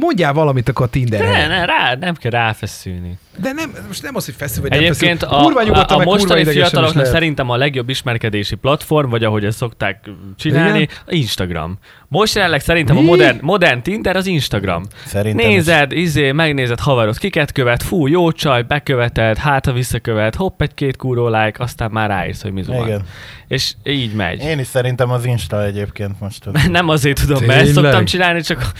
[0.01, 1.47] Mondjál valamit akkor a Ne, Tinderre.
[1.47, 3.17] ne, rá, nem kell ráfeszülni.
[3.37, 5.53] De nem, most nem az, hogy feszül vagy Egyébként nem a, feszül.
[5.53, 9.57] Kurva a, a kurva mostani is fiataloknak szerintem a legjobb ismerkedési platform, vagy ahogy ezt
[9.57, 10.95] szokták csinálni, Igen?
[11.05, 11.77] a Instagram.
[12.07, 13.01] Most jelenleg szerintem Mi?
[13.01, 14.83] a modern, modern Tinder az Instagram.
[15.05, 20.61] Szerintem Nézed, izé, megnézed haverod, kiket követ, fú, jó csaj, beköveted, hát ha visszakövet, hopp,
[20.61, 22.67] egy-két kúró like, aztán már ráírsz, hogy mi Is.
[22.67, 22.85] van.
[22.87, 23.01] Igen.
[23.47, 24.41] És így megy.
[24.43, 26.45] Én is szerintem az Insta egyébként most.
[26.45, 26.67] Az.
[26.71, 27.83] Nem azért tudom, mert ezt Tényleg?
[27.83, 28.61] szoktam csinálni, csak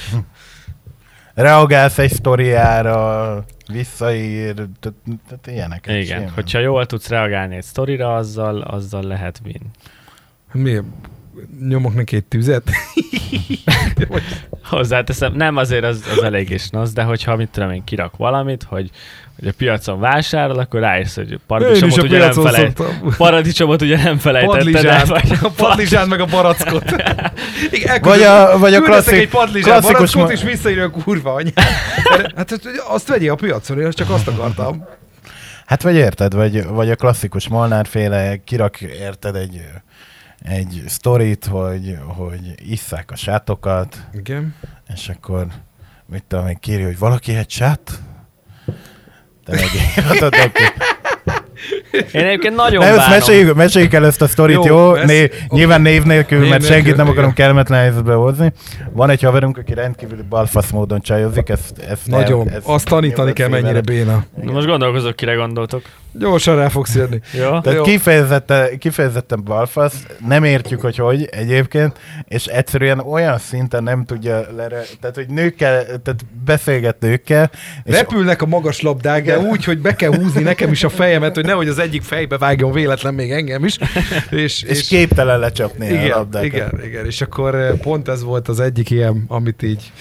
[1.40, 5.96] Reagálsz egy sztoriára, visszaír, tehát tehát ilyeneket.
[5.96, 9.62] igen, hogyha jól tudsz reagálni egy sztorira, azzal, azzal lehet win.
[10.52, 10.82] Mi?
[11.68, 12.70] Nyomok neki egy tüzet?
[14.64, 18.64] Hozzáteszem, nem azért az, az elég is nasz, de hogyha mit tudom én kirak valamit,
[18.64, 18.90] hogy,
[19.40, 22.82] hogy a piacon vásárol, akkor rájössz, hogy paradicsomot a ugye nem felejt.
[23.18, 26.84] Paradicsomot ugye nem felejtetted el, Padlizsán, vagy a padlizsán meg a barackot.
[27.72, 31.34] Igen, Vagy a- vagy a klasszik- egy padlizsán klasszikus barackot, ma- és visszaírja a kurva
[31.34, 31.60] anyát.
[32.36, 32.60] Hát
[32.90, 34.86] azt vegyél a piacon, én csak azt akartam.
[35.66, 39.62] Hát vagy érted, vagy, vagy a klasszikus Molnár-féle kirak érted egy,
[40.44, 44.56] egy sztorit, hogy, hogy isszák a sátokat, Igen.
[44.96, 45.48] és akkor
[46.06, 48.00] mit tudom én, kéri, hogy valaki egy sát?
[49.50, 50.64] Te megírhatod neki.
[52.14, 53.10] Én egyébként nagyon Ne, bánom.
[53.10, 54.64] meséljük, meséljük el ezt a sztorit, jó?
[54.66, 55.36] Jó, ezt- Né, oké.
[55.50, 57.18] nyilván név nélkül, Név mert nélkül, senkit nem igen.
[57.18, 58.54] akarom kellemetlen helyzetbe hozni.
[58.92, 62.48] Van egy haverunk, aki rendkívül balfasz módon csajozik, ezt, ezt Nagyon.
[62.50, 64.24] el- ezt Azt tanítani kell, mennyire béna.
[64.44, 65.82] Na Most gondolkozok, kire gondoltok.
[66.12, 67.20] Gyorsan rá fogsz jönni.
[67.34, 67.60] Jó?
[67.60, 67.82] Tehát Jó.
[67.82, 71.98] kifejezetten, kifejezetten balfasz, nem értjük, hogy hogy egyébként,
[72.28, 77.52] és egyszerűen olyan szinten nem tudja lere, tehát hogy nőkkel, tehát beszélget nőkkel,
[77.84, 81.36] és Repülnek a magas labdák, de úgy, hogy be kell húzni nekem is a fejemet,
[81.36, 83.78] hogy nehogy az egyik fejbe vágjon véletlen még engem is.
[84.30, 86.46] És, és képtelen lecsapni a igen, labdákat.
[86.46, 89.92] igen, igen, és akkor eh, pont ez volt az egyik ilyen, amit így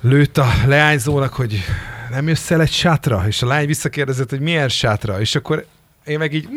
[0.00, 1.64] lőtt a leányzónak, hogy
[2.10, 5.66] nem jössz el egy sátra, és a lány visszakérdezett, hogy milyen sátra, és akkor
[6.10, 6.48] én meg így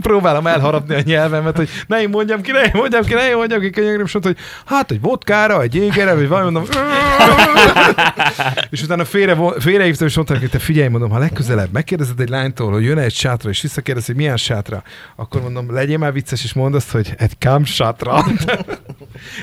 [0.00, 3.36] próbálom elharapni a nyelvemet, hogy ne én mondjam ki, ne én mondjam ki, ne én
[3.36, 6.64] mondjam ki, könyörgöm, és mondta, hogy hát egy vodkára, egy jégere, vagy valami, mondom,
[8.70, 12.72] és utána félre, félrehívtam, és mondtam, hogy te figyelj, mondom, ha legközelebb megkérdezed egy lánytól,
[12.72, 14.82] hogy jön egy sátra, és visszakérdez, hogy milyen sátra,
[15.16, 18.24] akkor mondom, legyél már vicces, és mondd azt, hogy egy kam sátra.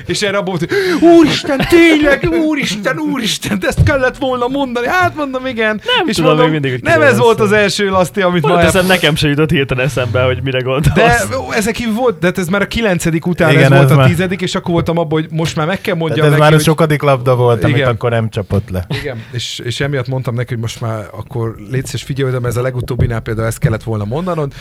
[0.06, 0.70] és erre volt, hogy
[1.00, 4.86] úristen, tényleg, úristen, úristen, ezt kellett volna mondani.
[4.86, 5.80] Hát mondom, igen.
[5.98, 8.74] Nem és tudom mondom, mindig, nem ez volt az első laszti, amit ma Pont elf-
[8.74, 10.94] eszem, nekem se jutott hirtelen eszembe, hogy mire gondolsz.
[10.94, 11.16] de
[11.56, 13.96] ezek így volt, de hát ez már a kilencedik után, Igen, ez volt ez a
[13.96, 16.42] már- tizedik, és akkor voltam abban, hogy most már meg kell mondjam Tehát ez neki,
[16.42, 16.64] már a hogy...
[16.64, 17.88] sokadik labda volt, amit Igen.
[17.88, 18.86] akkor nem csapott le.
[19.00, 22.56] Igen, és, és emiatt mondtam neki, hogy most már akkor légy szíves, figyelj mert ez
[22.56, 24.52] a legutóbbinál például ezt kellett volna mondanod,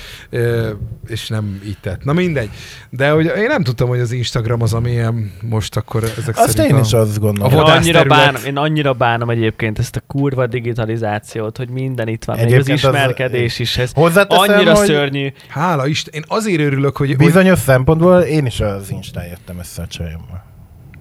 [1.07, 2.03] és nem így tett.
[2.03, 2.49] Na mindegy.
[2.89, 6.73] De hogy én nem tudtam, hogy az Instagram az, amilyen most akkor ezek Azt szerint
[6.73, 6.81] én a...
[6.85, 7.51] is azt gondolom.
[7.51, 8.07] Én A annyira, vadászterület.
[8.07, 12.51] bánom, én annyira bánom egyébként ezt a kurva digitalizációt, hogy minden itt van, még az
[12.51, 13.77] Egyébként az- ismerkedés is.
[13.77, 15.33] Ez Hozzáteszem, annyira hogy szörnyű.
[15.47, 17.07] Hála Isten, én azért örülök, hogy...
[17.07, 17.17] hogy...
[17.17, 20.43] bizonyos szempontból én is az Instán jöttem össze a csajommal.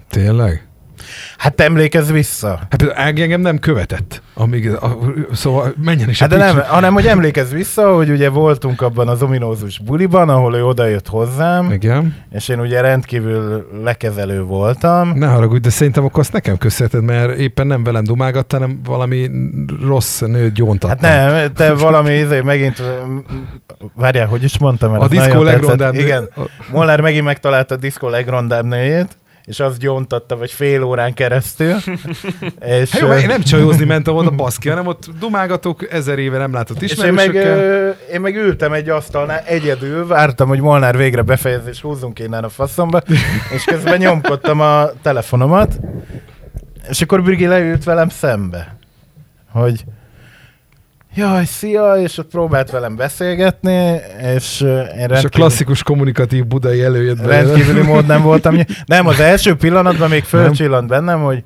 [0.08, 0.66] Tényleg?
[1.36, 2.60] Hát emlékezz vissza.
[2.70, 4.98] Hát Ági engem nem követett, amíg, a,
[5.32, 9.22] szóval menjen is Hát de nem, hanem hogy emlékezz vissza, hogy ugye voltunk abban az
[9.22, 12.16] ominózus buliban, ahol ő odajött hozzám, Igen.
[12.30, 15.12] és én ugye rendkívül lekezelő voltam.
[15.14, 19.30] Ne haragudj, de szerintem akkor azt nekem köszönheted, mert éppen nem velem dumálgattál, hanem valami
[19.86, 21.10] rossz nőt gyóntattam.
[21.10, 22.82] Hát nem, te valami izé megint,
[23.94, 24.92] várjál, hogy is mondtam?
[25.00, 25.92] A diszkó legrondább.
[25.92, 26.28] nő- Igen,
[26.72, 29.08] Molnár megint megtalálta a diszkó legrondább nőjét,
[29.44, 31.74] és azt gyóntatta, vagy fél órán keresztül.
[32.80, 36.38] és, Hát jó, ö, én nem csajozni mentem oda baszki, hanem ott dumálgatok ezer éve
[36.38, 37.34] nem látott és én meg,
[38.12, 42.48] én meg ültem egy asztalnál egyedül, vártam, hogy Molnár végre befejez, és húzzunk innen a
[42.48, 43.02] faszomba,
[43.54, 45.78] és közben nyomkodtam a telefonomat,
[46.88, 48.76] és akkor Brigi leült velem szembe,
[49.50, 49.84] hogy
[51.14, 54.00] jaj, szia, és ott próbált velem beszélgetni,
[54.36, 57.42] és én És a rendkívül, klasszikus kommunikatív budai előjött belőle.
[57.42, 58.58] rendkívüli mód nem voltam.
[58.86, 61.44] Nem, az első pillanatban még fölcsillant bennem, hogy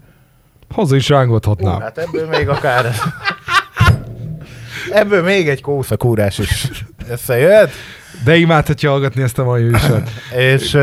[0.74, 1.80] Haza is hú, rángathatnám.
[1.80, 2.86] hát ebből még akár...
[4.90, 6.68] Ebből még egy kószakúrás is
[7.10, 7.70] összejött,
[8.24, 10.10] De imádhatja hallgatni ezt a mai műsort.
[10.36, 10.76] és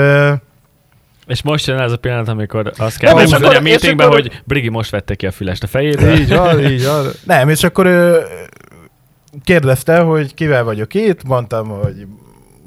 [1.27, 4.19] És most jön ez a pillanat, amikor azt kell Nem, és megmondani a meetingben, akkor-
[4.21, 6.13] hogy Brigi most vette ki a fülest a fejéből.
[6.13, 7.05] így van, így van.
[7.23, 8.19] nem, és akkor ö,
[9.43, 12.07] kérdezte, hogy kivel vagyok itt, mondtam, hogy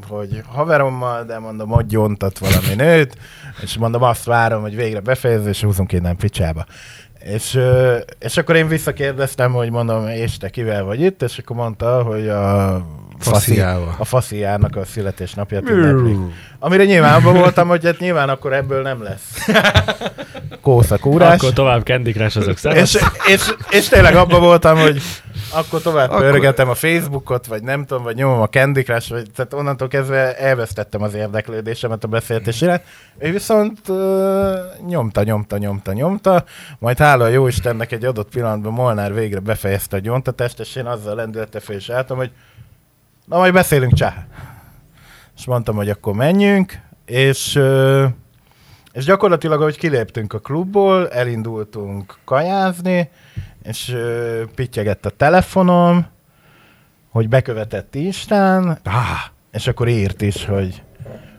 [0.09, 3.17] hogy haverommal, de mondom, hogy gyontat valami nőt,
[3.63, 6.67] és mondom, azt várom, hogy végre befejező, és húzunk innen picsába.
[7.25, 7.61] És,
[8.19, 12.29] és akkor én visszakérdeztem, hogy mondom, és te kivel vagy itt, és akkor mondta, hogy
[12.29, 12.87] a
[13.19, 13.95] faszi, Fasziával.
[13.99, 16.17] a fasziának a születésnapját ünneplik.
[16.59, 19.49] Amire nyilván abban voltam, hogy hát nyilván akkor ebből nem lesz
[20.61, 21.41] kószakúrás.
[21.41, 25.03] Akkor tovább Candy Crush azok És, és, és tényleg abban voltam, hogy
[25.59, 29.31] akkor tovább Akkor- pörgetem a Facebookot, vagy nem tudom, vagy nyomom a Candy Crush, vagy
[29.35, 32.85] tehát onnantól kezdve elvesztettem az érdeklődésemet a beszélgetésére.
[33.19, 33.97] Ő viszont uh,
[34.87, 36.45] nyomta, nyomta, nyomta, nyomta,
[36.79, 40.87] majd hála a jó Istennek egy adott pillanatban Molnár végre befejezte a gyontatást, és én
[40.87, 42.31] azzal lendülete fel is álltam, hogy
[43.25, 44.27] na majd beszélünk csá.
[45.37, 48.05] És mondtam, hogy akkor menjünk, és uh,
[48.97, 53.11] és gyakorlatilag, ahogy kiléptünk a klubból, elindultunk kajázni,
[53.63, 56.07] és ö, pittyegett a telefonom,
[57.11, 58.93] hogy bekövetett Instán, Ah,
[59.53, 60.83] és akkor írt is, hogy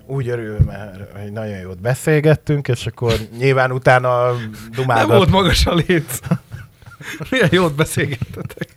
[0.05, 5.29] úgy örül, mert hogy nagyon jót beszélgettünk, és akkor nyilván utána nem volt dumálgat.
[5.29, 6.19] magas a léc.
[7.31, 8.67] Milyen jót beszélgettetek.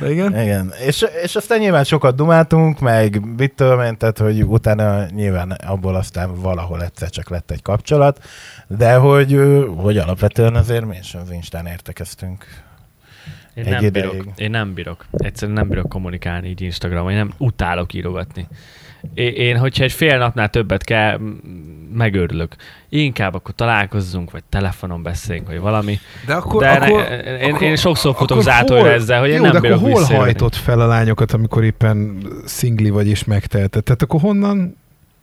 [0.00, 0.40] De igen?
[0.40, 5.50] Igen, és, és aztán nyilván sokat dumáltunk, meg mit tudom én, tehát hogy utána nyilván
[5.50, 8.24] abból aztán valahol egyszer csak lett egy kapcsolat,
[8.66, 9.40] de hogy,
[9.76, 12.46] hogy alapvetően azért mi is az Instán értekeztünk.
[13.54, 14.10] Én Egy nem ideig.
[14.10, 14.26] bírok.
[14.36, 15.06] Én nem bírok.
[15.12, 17.10] Egyszerűen nem bírok kommunikálni így Instagramon.
[17.10, 18.46] Én nem utálok írogatni.
[19.14, 21.18] Én, hogyha egy fél napnál többet kell,
[21.94, 22.54] megőrülök.
[22.88, 25.98] Inkább akkor találkozzunk, vagy telefonon beszéljünk, vagy valami.
[26.26, 29.42] De akkor, De akkor, ne, én, én sokszor futok akkor hol- ezzel, hogy én jó,
[29.42, 30.24] nem de bírok akkor hol visszajönni.
[30.24, 33.82] hajtott fel a lányokat, amikor éppen szingli vagy és megteheted?
[33.82, 34.76] Tehát akkor honnan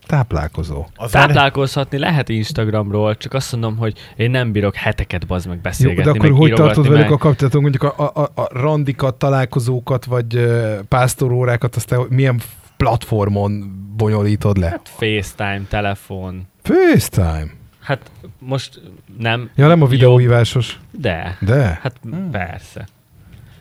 [0.05, 0.85] táplálkozó?
[0.95, 5.61] Az Táplálkozhatni lehet Instagramról, csak azt mondom, hogy én nem bírok heteket bazd meg Jó,
[5.61, 7.11] beszélgetni, de akkor meg hogy tartod velük meg...
[7.11, 7.61] a kapcsolatot?
[7.61, 10.47] Mondjuk a, a, a, randikat, találkozókat, vagy
[10.87, 12.39] pásztorórákat, azt te milyen
[12.77, 14.79] platformon bonyolítod le?
[14.83, 16.47] FaceTime, telefon.
[16.63, 17.47] FaceTime.
[17.79, 18.81] Hát most
[19.17, 19.49] nem.
[19.55, 20.79] Ja, nem a videóhívásos.
[20.91, 21.37] De.
[21.41, 21.79] De?
[21.81, 22.29] Hát hmm.
[22.31, 22.87] persze.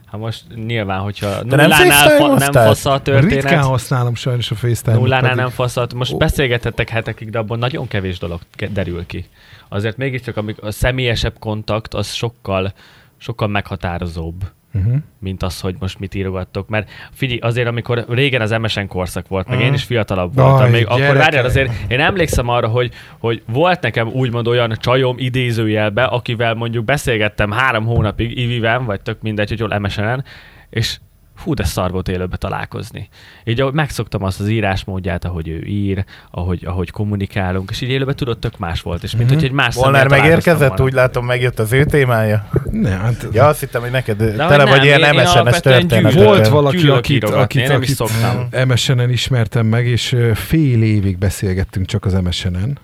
[0.06, 2.66] Hát most nyilván, hogyha De nem nullánál fa, nem FaceTime-oztál?
[2.66, 5.00] fasz a Ritkán történet, használom sajnos a FaceTime-ot.
[5.00, 6.16] nullánál pedig- nem fasz, a- most Ó.
[6.16, 8.40] beszélgethettek hetekig, de abban nagyon kevés dolog
[8.70, 9.26] derül ki.
[9.68, 12.72] Azért mégiscsak amik a személyesebb kontakt, az sokkal,
[13.16, 14.44] sokkal meghatározóbb.
[14.74, 14.96] Uh-huh.
[15.18, 16.68] mint az, hogy most mit írogattok.
[16.68, 19.66] Mert figyelj, azért amikor régen az MSN korszak volt, meg Mhm.
[19.66, 23.80] én is fiatalabb Aj, voltam, még akkor várjál azért, én emlékszem arra, hogy, hogy volt
[23.80, 29.60] nekem úgymond olyan csajom idézőjelbe, akivel mondjuk beszélgettem három hónapig Iviven, vagy tök mindegy, hogy
[29.60, 30.24] hol MSN-en,
[30.70, 30.98] és
[31.42, 33.08] hú, de szar volt élőbe találkozni.
[33.44, 38.16] Így ahogy megszoktam azt az írásmódját, ahogy ő ír, ahogy, ahogy kommunikálunk, és így élőben
[38.16, 39.34] tudod, tök más volt, és mint Mhm.
[39.34, 40.84] hogy egy más találkoztam megérkezett, volna.
[40.84, 42.48] úgy látom, megjött az ő témája.
[42.70, 46.12] Ne, hát Ja, azt hittem, hogy neked hogy tele vagy nem, ilyen MSN-es alapvetően történet.
[46.12, 46.34] gyűlölök.
[46.34, 48.48] volt valaki, akit, akit, nem is szoktam.
[48.68, 52.78] MSN-en ismertem meg, és fél évig beszélgettünk csak az MSN-en.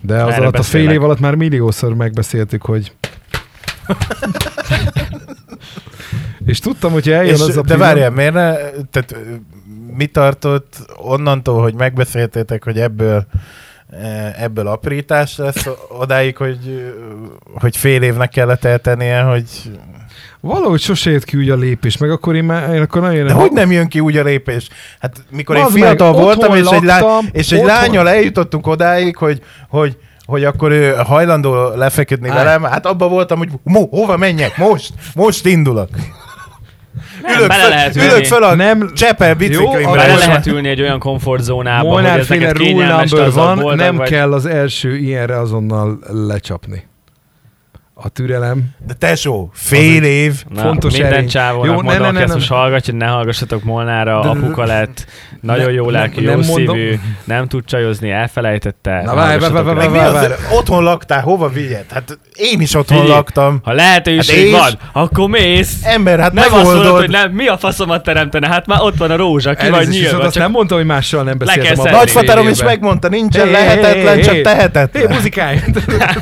[0.00, 0.94] De az Erre alatt a fél beszélek.
[0.94, 2.92] év alatt már milliószor megbeszéltük, hogy
[6.46, 8.54] és tudtam, hogy eljön És, az a de várjál, miért ne,
[8.90, 9.16] tehát
[9.96, 13.26] mi tartott onnantól, hogy megbeszéltétek, hogy ebből
[13.90, 16.92] e, ebből aprítás lesz odáig, hogy,
[17.54, 19.44] hogy fél évnek kellett eltennie, hogy...
[20.40, 23.26] Valahogy sose jött ki úgy a lépés, meg akkor én már én akkor nagyon...
[23.26, 24.68] De hogy nem jön ki úgy a lépés?
[25.00, 28.66] Hát mikor én Bazd fiatal meg, voltam, és egy, lány, laktam, és egy lányal eljutottunk
[28.66, 29.96] odáig, hogy, hogy
[30.28, 35.46] hogy akkor ő hajlandó lefeküdni velem, hát abban voltam, hogy mo, hova menjek, most, most
[35.46, 35.88] indulok.
[37.22, 38.24] Nem, bele föl, lehet ülök ülni.
[38.24, 39.90] föl a Nem- Csepel biciklimre.
[39.90, 44.08] Bele lehet ülni egy olyan komfortzónába, hogy ez neked kényelmes, van, boldog nem vagy.
[44.08, 46.86] kell az első ilyenre azonnal lecsapni.
[48.02, 48.64] A türelem.
[48.86, 50.44] De tesó, fél év.
[50.48, 51.28] Na, fontos minden erény.
[51.28, 52.34] csávónak Jó, mondom, ne, ne, ezt ne.
[52.34, 55.06] most hallgatja, ne hallgassatok Molnára, De- apuka lett,
[55.40, 56.76] nagyon Ne- jó lelkű, nem jó mondom.
[56.76, 59.02] szívű, nem tud csajozni, elfelejtette.
[59.04, 61.84] Na, várj, várj, várj, várj, az, otthon laktál, hova vigyed?
[61.92, 63.60] Hát én is otthon Figyelj, laktam.
[63.62, 64.60] Ha lehetőség Hát
[64.92, 65.72] van, akkor mész.
[65.82, 67.00] Ember, hát Nem azt mondod, megoldod.
[67.00, 70.20] hogy nem, mi a faszomat teremtene, hát már ott van a rózsa, ki vagy nyilván.
[70.26, 71.78] azt nem mondtam, hogy mással nem beszéltem.
[71.86, 75.08] a Nagyfaterom is megmondta, nincsen lehetetlen, csak tehetetlen.
[75.08, 75.58] Hé, muzikálj!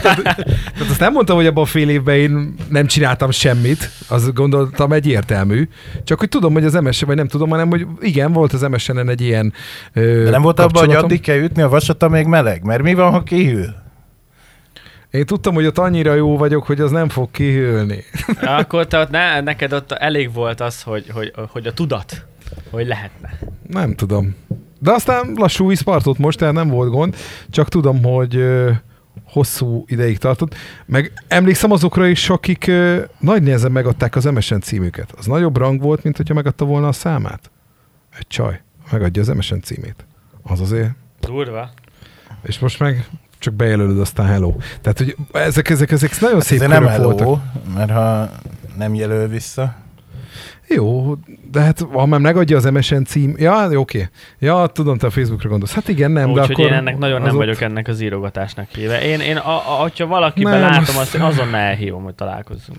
[0.03, 5.69] Tehát azt nem mondtam, hogy abban fél évben én nem csináltam semmit, azt gondoltam egyértelmű.
[6.05, 9.09] Csak hogy tudom, hogy az MS, vagy nem tudom, hanem hogy igen, volt az MSN-en
[9.09, 9.53] egy ilyen
[9.93, 12.62] ö, De nem volt abban, hogy addig kell ütni a vasat, amíg meleg?
[12.62, 13.85] Mert mi van, ha kihűl?
[15.11, 18.05] Én tudtam, hogy ott annyira jó vagyok, hogy az nem fog kihűlni.
[18.43, 22.27] Akkor te ott ne, neked ott elég volt az, hogy, hogy, hogy a tudat,
[22.71, 23.39] hogy lehetne.
[23.67, 24.37] Nem tudom.
[24.79, 27.17] De aztán lassú vízpartot most, tehát nem volt gond.
[27.51, 28.71] Csak tudom, hogy ö,
[29.25, 30.55] hosszú ideig tartott.
[30.87, 35.12] Meg emlékszem azokra is, akik ö, nagy nehezen megadták az MSN címüket.
[35.19, 37.51] Az nagyobb rang volt, mint hogyha megadta volna a számát.
[38.19, 38.61] Egy csaj
[38.91, 40.07] megadja az MSN címét.
[40.43, 40.91] Az azért.
[41.21, 41.71] Durva.
[42.43, 43.09] És most meg
[43.39, 44.55] csak bejelölöd, aztán hello.
[44.81, 47.43] Tehát, hogy ezek, ezek, ezek nagyon szép Ez nem hello, voltak.
[47.75, 48.31] mert ha
[48.77, 49.77] nem jelöl vissza.
[50.68, 51.14] Jó,
[51.53, 53.34] de hát ha már megadja az MSN cím...
[53.39, 54.09] Ja, jó, oké.
[54.39, 55.74] Ja, tudom, te a Facebookra gondolsz.
[55.74, 56.64] Hát igen, nem, de Úgyhogy akkor...
[56.66, 59.03] én ennek nagyon nem ott- vagyok ennek az írogatásnak híve.
[59.03, 60.70] Én, én a, a, hogyha valakiben Nem.
[60.70, 62.78] látom, azt én azonnal elhívom, hogy találkozzunk.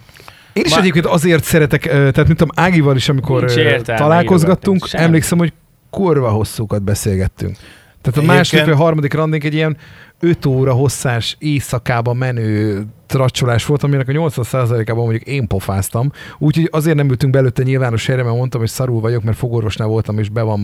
[0.54, 3.52] Én is Ma- egyébként azért szeretek, tehát mint tudom, Ágival is, amikor
[3.86, 5.54] találkozgattunk, emlékszem, hogy
[5.90, 7.56] kurva hosszúkat beszélgettünk.
[8.02, 9.78] Tehát a második vagy harmadik randink egy ilyen
[10.20, 16.12] 5 óra hosszás éjszakába menő tracsolás volt, aminek a 80%-ában mondjuk én pofáztam.
[16.38, 19.88] Úgyhogy azért nem ültünk be előtte nyilvános helyre, mert mondtam, hogy szarul vagyok, mert fogorvosnál
[19.88, 20.62] voltam, és be van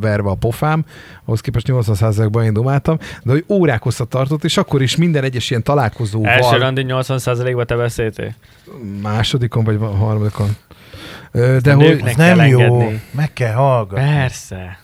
[0.00, 0.84] verve a pofám.
[1.24, 2.98] Ahhoz képest 80%-ban én dumáltam.
[3.22, 7.64] De hogy órák hosszat tartott, és akkor is minden egyes ilyen találkozóval Első randi 80%-ba
[7.64, 8.34] te beszéltél?
[9.02, 10.56] másodikon vagy harmadikon.
[11.32, 12.02] De hogy...
[12.04, 13.02] nem kell jó, engedni.
[13.10, 14.04] meg kell hallgatni.
[14.04, 14.78] Persze.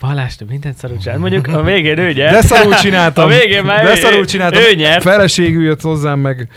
[0.00, 1.18] Balázs, te mindent szarul csinál.
[1.18, 2.32] Mondjuk a végén ő nyert.
[2.32, 3.24] De szarul csináltam.
[3.24, 4.62] A végén már De ő- szarul csináltam.
[4.62, 5.02] ő nyert.
[5.02, 6.48] Feleségű jött hozzám, meg,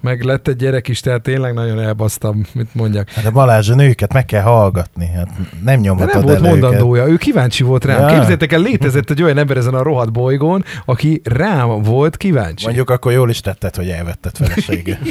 [0.00, 3.10] meg lett egy gyerek is, tehát tényleg nagyon elbasztam, mit mondjak.
[3.10, 5.06] Hát a Balázs, a nőket meg kell hallgatni.
[5.06, 6.60] Hát nem De nyomhatod nem volt el őket.
[6.60, 8.00] mondandója, ő kíváncsi volt rám.
[8.00, 8.06] Ja.
[8.06, 12.64] Képzeljétek el, létezett egy olyan ember ezen a rohadt bolygón, aki rám volt kíváncsi.
[12.64, 14.96] Mondjuk akkor jól is tetted, hogy elvetted feleségül.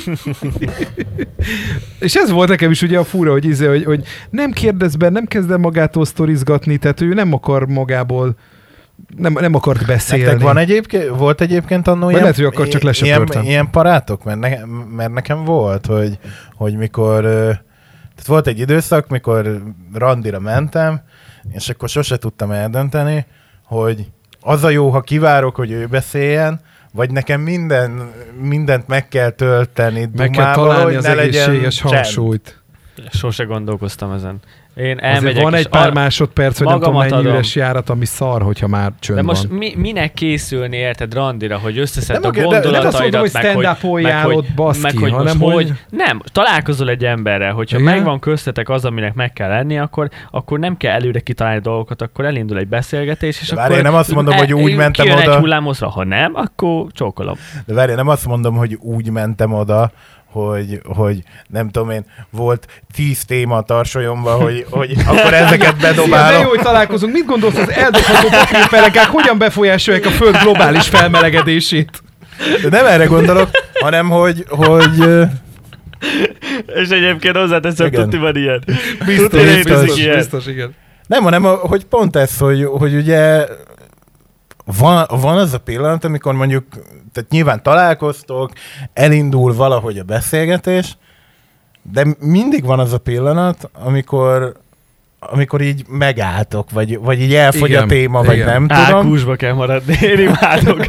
[2.00, 5.10] És ez volt nekem is ugye a fura, hogy, izé, hogy, hogy nem kérdez be,
[5.10, 8.36] nem kezd el magától sztorizgatni, tehát ő nem akar magából,
[9.18, 10.24] nem, nem akart beszélni.
[10.24, 14.24] Nektek van egyébként, volt egyébként annó ilyen, lehet, hogy akkor csak ilyen, ilyen parátok?
[14.24, 16.20] Mert, ne, mert nekem volt, hogy,
[16.56, 19.62] hogy mikor, tehát volt egy időszak, mikor
[19.94, 21.02] randira mentem,
[21.52, 23.26] és akkor sose tudtam eldönteni,
[23.64, 24.06] hogy
[24.42, 26.60] az a jó, ha kivárok, hogy ő beszéljen,
[26.94, 31.70] vagy nekem minden, mindent meg kell tölteni Meg kell dumával, találni hogy az ne legyen
[31.70, 31.94] csend.
[31.94, 32.62] hangsúlyt.
[33.12, 34.40] Sose gondolkoztam ezen.
[34.78, 37.26] Én Azért elmegyek, van egy pár másodperc, vagy nem tudom mennyi adom.
[37.26, 39.58] üres járat, ami szar, hogyha már csönd De most van.
[39.58, 43.30] mi, minek készülni, érted, randira, hogy összeszed Nem a de- de azt mondom, gondolataidat, hogy
[43.34, 45.74] meg hogy, meg, hogy, baszki, meg, hogy hanem most hogy- hogy...
[45.90, 47.94] Nem, találkozol egy emberrel, hogyha Igen?
[47.94, 52.26] megvan köztetek az, aminek meg kell lenni, akkor, akkor nem kell előre kitalálni dolgokat, akkor
[52.26, 53.78] elindul egy beszélgetés, és De várj, akkor...
[53.86, 57.36] én nem azt mondom, hogy úgy mentem kijön oda- egy hullámhosszra, ha nem, akkor csókolom.
[57.66, 59.92] De várj, nem azt mondom, hogy úgy mentem oda,
[60.46, 65.88] hogy, hogy nem tudom én, volt tíz téma a tarsolyomban, hogy, hogy akkor ezeket De
[65.88, 66.42] bedobálom.
[66.42, 67.14] jó, hogy találkozunk.
[67.14, 72.04] Mit gondolsz, az eldobható papírperekák hogyan befolyásolják a Föld globális felmelegedését?
[72.62, 75.28] De nem erre gondolok, hanem hogy, hogy
[76.66, 78.64] És egyébként hozzáteszem, tuti van ilyen.
[79.06, 80.16] Biztos, biztos, ilyen.
[80.16, 80.76] biztos, igen.
[81.08, 83.46] nem, hanem hogy pont ez, hogy, hogy ugye
[84.76, 86.66] van, van az a pillanat, amikor mondjuk,
[87.14, 88.52] tehát nyilván találkoztok,
[88.94, 90.98] elindul valahogy a beszélgetés,
[91.82, 94.58] de mindig van az a pillanat, amikor
[95.20, 98.48] amikor így megálltok, vagy, vagy így elfogy Igen, a téma, vagy igen.
[98.48, 98.96] nem tudom.
[98.96, 100.86] Ákusba kell maradni, én imádok.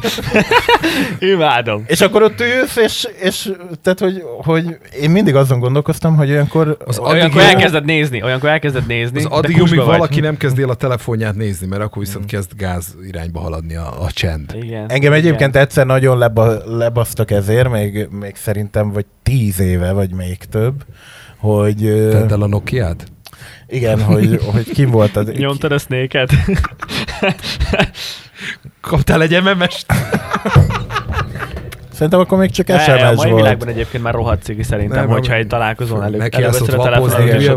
[1.35, 1.85] Imádom.
[1.87, 3.53] És akkor ott ülsz, és, és
[3.83, 6.77] tehát, hogy, hogy én mindig azon gondolkoztam, hogy olyankor...
[6.87, 9.87] Az olyan- Olyankor jó- elkezded nézni, olyankor elkezded nézni, Az addig, amíg vagy.
[9.87, 14.03] valaki nem kezdi el a telefonját nézni, mert akkor viszont kezd gáz irányba haladni a,
[14.03, 14.55] a csend.
[14.63, 14.81] Igen.
[14.81, 15.13] Engem igen.
[15.13, 20.85] egyébként egyszer nagyon leba, lebasztak ezért, még, még szerintem vagy tíz éve, vagy még több,
[21.37, 21.77] hogy
[22.11, 23.07] Tedd el a Nokia-t?
[23.69, 25.31] Igen, hogy, hogy kim volt az...
[25.31, 26.31] Nyomtad a snake-et?
[28.81, 29.93] Kaptál egy MMS-t?
[31.93, 33.43] Szerintem akkor még csak Ne, a SMS mai volt.
[33.43, 36.77] világban egyébként már rohadt cigi szerintem, Nem, hogyha egy találkozón elő, állsz a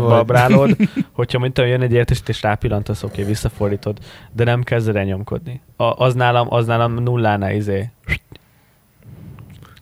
[0.00, 0.76] babrálod,
[1.12, 3.98] hogyha mint olyan jön egy értesítés, és rápillantasz, oké, visszafordítod,
[4.32, 5.60] de nem kezded el nyomkodni.
[5.76, 7.90] A, az nálam, az nálam nullánál izé.
[8.08, 8.20] Már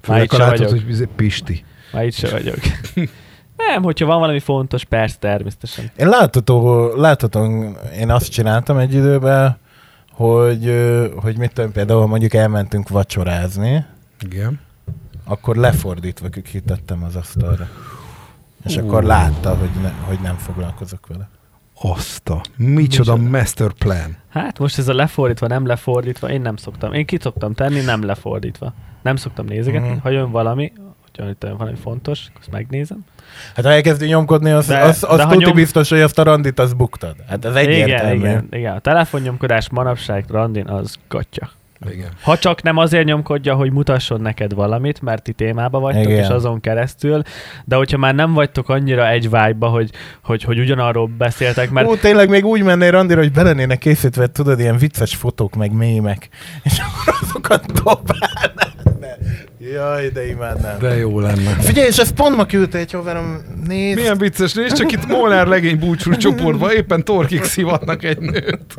[0.03, 0.71] Főleg, itt se látod, vagyok.
[0.73, 1.65] hogy bizony Pisti.
[1.93, 2.59] Már itt se vagyok.
[3.69, 5.91] Nem, hogyha van valami fontos, persze, természetesen.
[5.97, 7.45] Én látható, látható,
[7.99, 9.57] én azt csináltam egy időben,
[10.13, 10.75] hogy,
[11.17, 13.85] hogy mit tudom, például mondjuk elmentünk vacsorázni,
[14.21, 14.61] Igen.
[15.25, 17.69] akkor lefordítva kitettem az asztalra.
[18.65, 18.87] És Ú.
[18.87, 21.29] akkor látta, hogy, ne, hogy nem foglalkozok vele.
[21.83, 22.41] Azt a.
[22.57, 23.39] Micsoda Micsoda.
[23.39, 24.17] master plan.
[24.29, 26.93] Hát most ez a lefordítva, nem lefordítva, én nem szoktam.
[26.93, 28.73] Én ki szoktam tenni, nem lefordítva.
[29.03, 29.99] Nem szoktam nézegetni, Mhm.
[29.99, 30.73] ha jön valami,
[31.25, 33.05] hogyha itt valami fontos, akkor azt megnézem.
[33.55, 36.19] Hát ha elkezdi nyomkodni, az, De- az, az de ha tuti nyom- biztos, hogy azt
[36.19, 37.15] a randit az buktad.
[37.29, 38.19] Hát ez egyértelmű.
[38.19, 38.75] Igen, igen, igen.
[38.75, 41.51] A telefonnyomkodás manapság randin az gatya.
[41.91, 42.09] Igen.
[42.23, 46.23] Ha csak nem azért nyomkodja, hogy mutasson neked valamit, mert ti témába vagytok, Igen.
[46.25, 47.23] és azon keresztül,
[47.65, 49.91] de hogyha már nem vagytok annyira egy vibe hogy,
[50.23, 54.61] hogy, hogy ugyanarról beszéltek, mert Ó, tényleg még úgy mennél randira, hogy belenének készítve, tudod,
[54.61, 56.29] ilyen vicces fotók, meg mémek,
[56.63, 58.70] és akkor azokat dobálnád.
[59.63, 60.79] Jaj, de imádnám.
[60.79, 61.51] De jó lenne.
[61.51, 63.37] Figyelj, és ezt pont ma küldte egy haverom,
[63.67, 63.99] nézd.
[63.99, 68.75] Milyen vicces, nézd csak itt Molnár legény búcsús csoportban éppen torkig szivatnak egy nőt.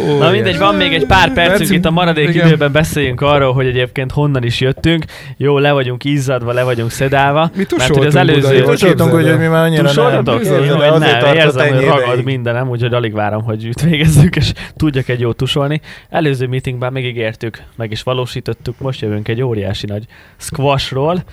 [0.00, 2.46] Ó, Na mindegy, van még egy pár percünk Percünk, itt a maradék igen.
[2.46, 5.04] időben beszéljünk arról, hogy egyébként honnan is jöttünk.
[5.36, 7.50] Jó, le vagyunk izzadva, le vagyunk szedálva.
[7.56, 8.54] Mi mert hogy az előző...
[8.54, 8.64] jó?
[8.64, 10.42] Tusoltunk, hogy, mi már annyira Tusoltatok?
[10.42, 10.64] nem.
[10.64, 15.08] Jó, hogy nem, érzem, hogy ragad mindenem, úgyhogy alig várom, hogy itt végezzük, és tudjak
[15.08, 15.80] egy jó tusolni.
[16.10, 20.06] Előző meetingben megígértük, meg is valósítottuk, most jövünk egy óriási nagy
[20.36, 21.24] squashról.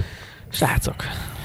[0.50, 0.96] Srácok,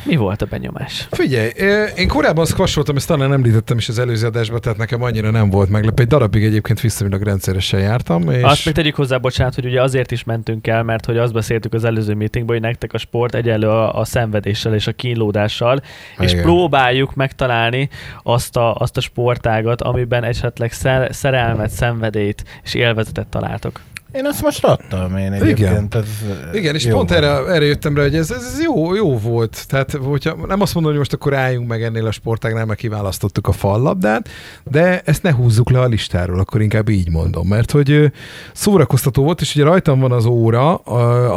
[0.06, 1.08] mi volt a benyomás?
[1.10, 1.50] Figyelj,
[1.96, 5.68] én korábban squasholtam, ezt talán említettem is az előző adásban, tehát nekem annyira nem volt
[5.68, 6.02] meglepő.
[6.02, 10.10] Egy darabig egyébként viszonylag rendszeresen jártam, és Azt még tegyük hozzá, bocsánat, hogy ugye azért
[10.10, 13.68] is mentünk el, mert hogy azt beszéltük az előző meetingben, hogy nektek a sport egyenlő
[13.68, 15.82] a, a szenvedéssel és a kínlódással,
[16.18, 16.44] és Igen.
[16.44, 17.88] próbáljuk megtalálni
[18.22, 23.80] azt a, azt a sportágat, amiben esetleg szer, szerelmet, szenvedélyt és élvezetet találtok.
[24.16, 25.94] Én ezt most adtam én egyébként.
[25.94, 26.04] Ez,
[26.52, 29.64] Igen, és jó pont erre, erre jöttem rá, hogy ez, ez jó, jó volt.
[29.68, 33.48] Tehát, hogyha nem azt mondom, hogy most akkor álljunk meg ennél a sportágnál, mert kiválasztottuk
[33.48, 34.28] a fallabdát,
[34.64, 38.12] de ezt ne húzzuk le a listáról, akkor inkább így mondom, mert hogy
[38.52, 40.74] szórakoztató volt, és ugye rajtam van az óra,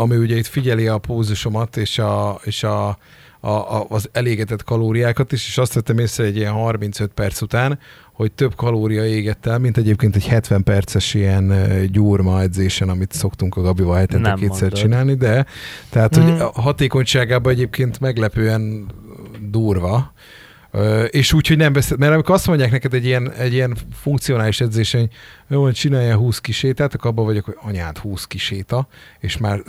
[0.02, 2.98] ami ugye itt figyeli a pózusomat és, a, és a,
[3.40, 7.80] a, a, az elégetett kalóriákat is, és azt vettem észre egy ilyen 35 perc után,
[8.20, 11.54] hogy több kalória égett el, mint egyébként egy 70 perces ilyen
[11.92, 14.80] gyúrma edzésen, amit szoktunk a Gabival hetente kétszer mondod.
[14.80, 15.46] csinálni, de
[15.90, 16.22] tehát, Mm.
[16.22, 18.86] hogy a hatékonyságában egyébként meglepően
[19.42, 20.14] durva,
[21.10, 24.62] és úgy, hogy nem beszél, mert amikor azt mondják neked egy ilyen, egy ilyen funkcionális
[24.62, 25.10] edzésen, hogy
[25.58, 28.88] jó, hogy csinálja 20 kisétát, akkor abban vagyok, hogy anyád 20 kiséta,
[29.20, 29.62] és már,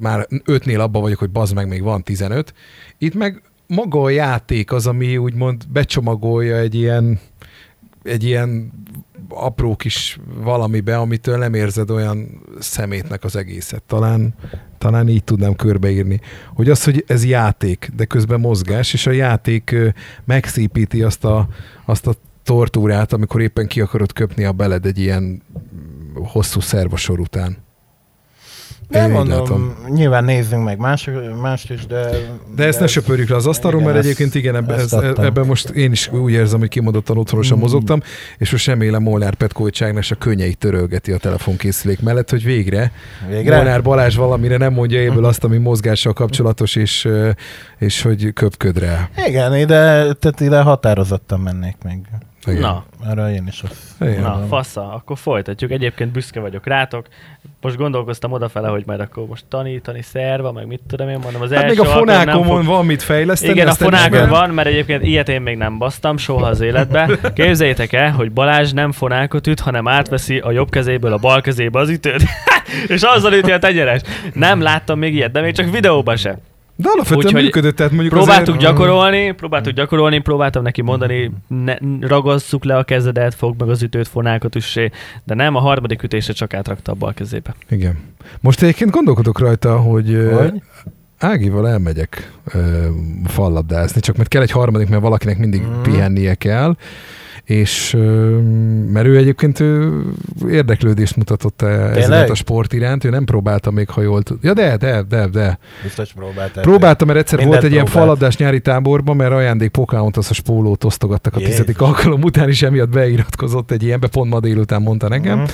[0.00, 2.54] már ötnél abban vagyok, hogy bazd meg, még van 15.
[2.98, 7.20] Itt meg maga a játék az, ami úgymond becsomagolja egy ilyen,
[8.02, 8.72] egy ilyen
[9.28, 13.82] apró kis valamibe, amitől nem érzed olyan szemétnek az egészet.
[13.82, 14.34] Talán,
[14.78, 16.20] talán így tudnám körbeírni.
[16.54, 19.76] Hogy az, hogy ez játék, de közben mozgás, és a játék
[20.24, 21.48] megszépíti azt a,
[21.84, 25.42] azt a tortúrát, amikor éppen ki akarod köpni a beled egy ilyen
[26.14, 27.56] hosszú szervasor után.
[28.92, 29.74] Nem így mondom, látom.
[29.88, 32.10] nyilván nézzünk meg más, mást is, de...
[32.56, 35.46] De ezt ne söpörjük le az asztalról, Igen, mert ezt- egyébként igen, ebben, ez, ebben
[35.46, 37.60] most én is úgy érzem, hogy kimondottan otthonosan Mm.
[37.60, 38.00] mozogtam,
[38.38, 42.92] és most remélem Molnár Petkovics Ágnes a könnyeit törölgeti a telefonkészülék mellett, hogy végre,
[43.28, 43.56] Végre?
[43.56, 47.08] Molnár Balázs valamire nem mondja ebből azt, ami mozgással kapcsolatos, és,
[47.78, 49.08] és hogy köpköd rá.
[49.26, 51.98] Igen, ide, tehát ide határozottan mennék még.
[52.46, 52.60] Igen.
[52.60, 54.18] Na, Arra én is azt.
[54.20, 55.70] Na, fasza, akkor folytatjuk.
[55.70, 57.06] Egyébként büszke vagyok rátok.
[57.60, 61.42] Most gondolkoztam odafele, hogy majd akkor most tanítani szerva, meg mit tudom én mondom.
[61.42, 63.52] Az Hát első még a fonákomon fog- van mit fejleszteni.
[63.52, 67.10] Igen, a fonákon van, mert egyébként ilyet én még nem basztam soha az életbe.
[67.34, 71.78] Képzeljétek el, hogy Balázs nem fonákot üt, hanem átveszi a jobb kezéből a bal kezébe
[71.78, 72.22] az ütőt.
[72.94, 74.00] és azzal üti a tegyeres.
[74.32, 76.38] Nem láttam még ilyet, de még csak videóban se.
[76.82, 81.74] De alapvetően Úgyhogy működött, tehát mondjuk Próbáltuk azért, gyakorolni, próbáltuk gyakorolni, próbáltam neki mondani, ne,
[82.00, 84.90] ragasszuk le a kezedet, fogd meg az ütőt, fonákot üssé,
[85.24, 87.54] de nem, a harmadik ütésre csak átrakta a bal kezébe.
[87.70, 87.98] Igen.
[88.40, 90.62] Most egyébként gondolkodok rajta, hogy, hogy?
[91.18, 92.86] Ágival elmegyek ö,
[93.24, 95.82] fallabdázni, csak mert kell egy harmadik, mert valakinek mindig mm.
[95.82, 96.76] pihennie kell,
[97.44, 97.96] és
[98.92, 100.02] mert ő egyébként ő
[100.48, 102.30] érdeklődést mutatott ez Tényleg?
[102.30, 104.38] a sport iránt, ő nem próbálta még, ha jól tud.
[104.42, 105.58] Ja, de, de, de, de.
[105.82, 106.62] Biztos próbáltál.
[106.62, 108.06] Próbáltam, mert egyszer Mindent volt egy ilyen próbált.
[108.06, 111.54] fallabdás nyári táborban, mert ajándék Pocahontas a spólót osztogattak a Jézus.
[111.54, 115.48] tizedik alkalom után, és emiatt beiratkozott egy ilyenbe, pont ma délután mondta nekem Mhm.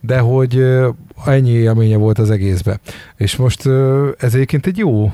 [0.00, 0.64] de hogy
[1.26, 2.78] ennyi élménye volt az egészbe.
[3.16, 3.66] És most
[4.18, 5.12] ez egyébként egy jó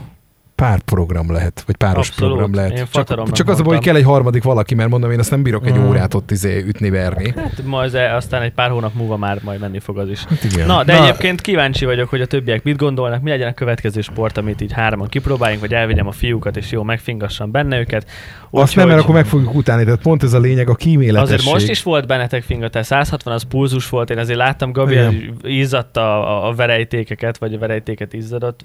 [0.62, 2.30] párprogram lehet, vagy páros Abszolút.
[2.36, 2.78] program lehet.
[2.78, 5.30] Én csak, csak az a baj, hogy kell egy harmadik valaki, mert mondom, én azt
[5.30, 5.88] nem bírok egy Mm.
[5.88, 7.32] órát ott izé ütni, verni.
[7.36, 10.24] Hát majd e- aztán egy pár hónap múlva már majd menni fog az is.
[10.24, 10.66] Hát igen.
[10.66, 14.00] Na, de Na- egyébként kíváncsi vagyok, hogy a többiek mit gondolnak, mi legyen a következő
[14.00, 18.06] sport, amit így hárman kipróbáljunk, vagy elvigyem a fiúkat, és jó megfingassam benne őket.
[18.50, 21.34] azt nem, mert akkor meg fogjuk utálni, tehát pont ez a lényeg, a kíméletesség.
[21.38, 25.38] Azért most is volt bennetek fingatás, 160 az pulzus volt, én azért láttam, Gabi Igen.
[25.42, 28.60] izzatta a, a verejtékeket, vagy a verejtéket izzadott.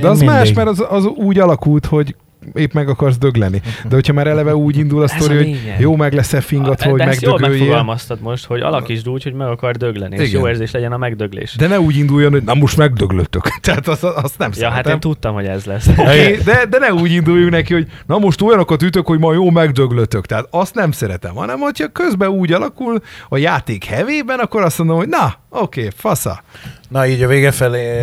[0.00, 0.36] De az Mindig.
[0.36, 2.14] más, mert az, az úgy alakult, hogy
[2.54, 3.62] épp meg akarsz dögleni.
[3.88, 5.80] De hogyha már eleve úgy indul a sztori, hogy lényeg.
[5.80, 7.64] jó meg lesz-e fingatva, hogy ezt jól megdögöljél.
[7.64, 10.40] megfogalmaztad most, hogy alakítsd úgy, hogy meg akar dögleni, és Igen.
[10.40, 11.54] jó érzés legyen a megdöglés.
[11.56, 13.48] De ne úgy induljon, hogy na most megdöglöttök.
[13.60, 15.86] Tehát azt, azt nem ja, hát én tudtam, hogy ez lesz.
[15.86, 19.50] Okay, de, de ne úgy induljunk neki, hogy na most olyanokat ütök, hogy ma jó
[19.50, 20.26] megdöglötök.
[20.26, 24.96] Tehát azt nem szeretem, hanem hogyha közben úgy alakul a játék hevében, akkor azt mondom,
[24.96, 26.42] hogy na, oké, okay, fasza.
[26.88, 27.98] Na így a vége felé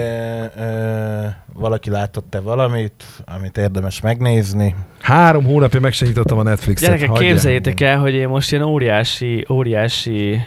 [0.59, 4.75] ö, valaki látott-e valamit, amit érdemes megnézni?
[5.01, 6.87] Három hónapja meg sem nyitottam a Netflixet.
[6.87, 7.29] Gyerekek, hagyjál.
[7.31, 10.39] képzeljétek el, hogy én most ilyen óriási, óriási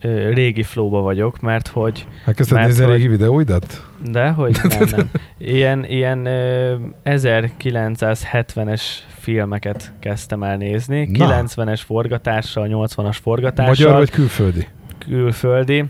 [0.00, 3.84] ö, régi flóba vagyok, mert hogy Elkezdted mert nézni a hogy- régi videóidat?
[4.10, 5.10] De, hogy nem, nem.
[5.38, 8.82] Ilyen, ilyen ö, 1970-es
[9.18, 11.42] filmeket kezdtem el nézni, Na.
[11.44, 14.66] 90-es forgatással, 80-as forgatással, Magyar vagy külföldi?
[14.98, 15.84] külföldi.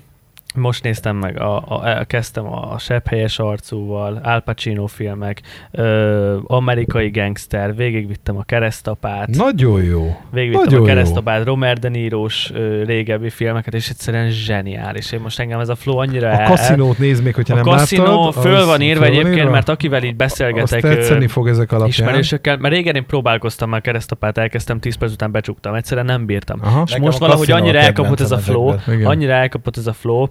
[0.57, 5.41] Most néztem meg, a, a, a, kezdtem a Sepphelyes arcúval, Al Pacino filmek,
[5.71, 10.17] ö, amerikai gangster, végigvittem a keresztapát, Nagyon jó.
[10.31, 10.95] végigvittem nagyon a jó.
[10.95, 15.13] keresztapát, Robert De Niro-s ö, régebbi filmeket, és egyszerűen zseniális.
[15.13, 18.05] Én most engem ez a flow annyira A kaszinót nézd még, hogyha a nem kaszinó
[18.25, 18.43] láttad.
[18.43, 19.51] föl van írva föl egyébként, írva?
[19.51, 21.89] mert akivel így beszélgetek Azt tetszeni fog ezek alapján.
[21.89, 26.59] ismerősökkel, mert régen én próbálkoztam már keresztapát, elkezdtem 10 perc után becsuktam, egyszerűen nem bírtam.
[26.63, 26.83] Aha.
[26.87, 30.27] És Nekem most valahogy annyira elkapott ez a flow, annyira elkapott ez a flow,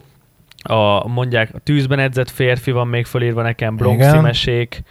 [0.67, 4.21] a, mondják, a tűzben edzett férfi van még fölírva nekem, Bronxi Igen.
[4.21, 4.81] mesék,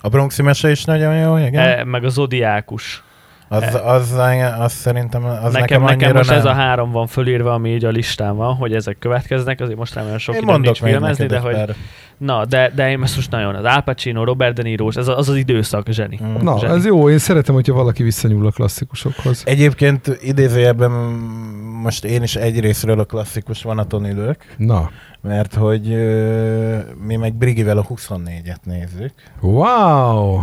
[0.00, 1.68] A Bronxi mese is nagyon jó, igen.
[1.68, 3.02] e, meg a Zodiákus.
[3.48, 4.14] Az, az,
[4.58, 6.38] az, szerintem az nekem, nekem, nekem most nem.
[6.38, 9.94] ez a három van fölírva, ami így a listán van, hogy ezek következnek, azért most
[9.94, 11.74] nem olyan sok Én időm nincs filmezni, de hogy pár.
[12.18, 15.36] na, de, de én most nagyon, az Al Pacino, Robert De Niro, ez az az,
[15.36, 16.20] időszak, zseni.
[16.24, 16.34] Mm.
[16.42, 16.72] Na, Zseni.
[16.74, 19.42] ez jó, én szeretem, hogyha valaki visszanyúl a klasszikusokhoz.
[19.46, 20.90] Egyébként idézőjelben
[21.82, 24.90] most én is egy részről a klasszikus vonaton ülök, Na,
[25.20, 29.12] mert hogy ö, mi meg Brigivel a 24-et nézzük.
[29.40, 30.40] wow!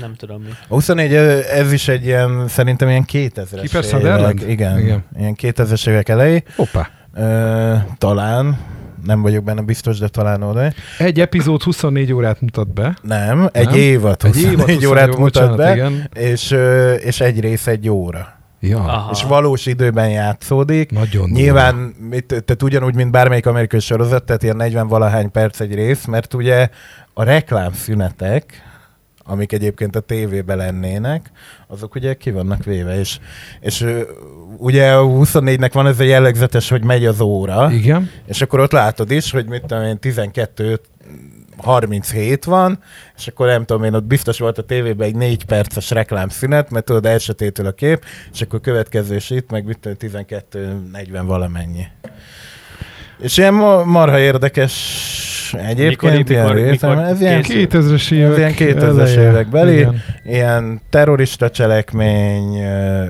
[0.00, 0.48] Nem tudom mi.
[0.68, 4.20] A 24 ö, ez is egy ilyen, szerintem ilyen 2000-es Keeper Sutherland?
[4.40, 4.84] évek, igen, Igen.
[4.86, 5.04] igen.
[5.18, 6.88] ilyen 2000-es évek elejé, Hoppá.
[7.14, 8.58] ö, talán,
[9.04, 10.72] nem vagyok benne biztos, de talán oda.
[10.98, 12.96] Egy epizód 24 órát mutat be.
[13.02, 13.74] Nem, egy Nem?
[13.74, 16.08] évad, Egy 24 évad 24 órát mutat bocsánat, be, Igen.
[16.14, 16.56] és,
[17.04, 18.38] és egy rész egy óra.
[18.62, 19.10] Ja, Aha.
[19.12, 20.90] És valós időben játszódik.
[20.90, 21.74] nagyon Nyilván,
[22.10, 26.68] mit, tehát ugyanúgy, mint bármelyik amerikai sorozat, tehát ilyen 40-valahány perc egy rész, mert ugye
[27.14, 28.62] a reklámszünetek,
[29.30, 31.30] amik egyébként a tévében lennének,
[31.66, 33.18] azok ugye ki vannak véve, és,
[33.60, 33.86] és
[34.56, 37.72] ugye a 24-nek van ez a jellegzetes, hogy megy az óra.
[37.72, 38.10] Igen.
[38.26, 40.80] és akkor ott látod is, hogy mit tudom én, 12
[41.56, 42.78] 37 van,
[43.16, 46.84] és akkor nem tudom én, ott biztos volt a tévében egy 4 perces reklámszünet, mert
[46.84, 51.86] tudod, elsötétül a kép, és akkor következő is itt, meg mit tudom, 12 40 valamennyi.
[53.18, 54.72] És ilyen ma- marha érdekes
[55.52, 55.60] is.
[55.60, 57.72] Egyébként Mikor- ilyen mikor- ez ilyen, készült?
[57.72, 58.60] 2000-es évek.
[58.60, 59.28] ilyen 2000-es eleje.
[59.30, 60.02] évek beli, Igen.
[60.24, 62.60] ilyen terrorista cselekmény,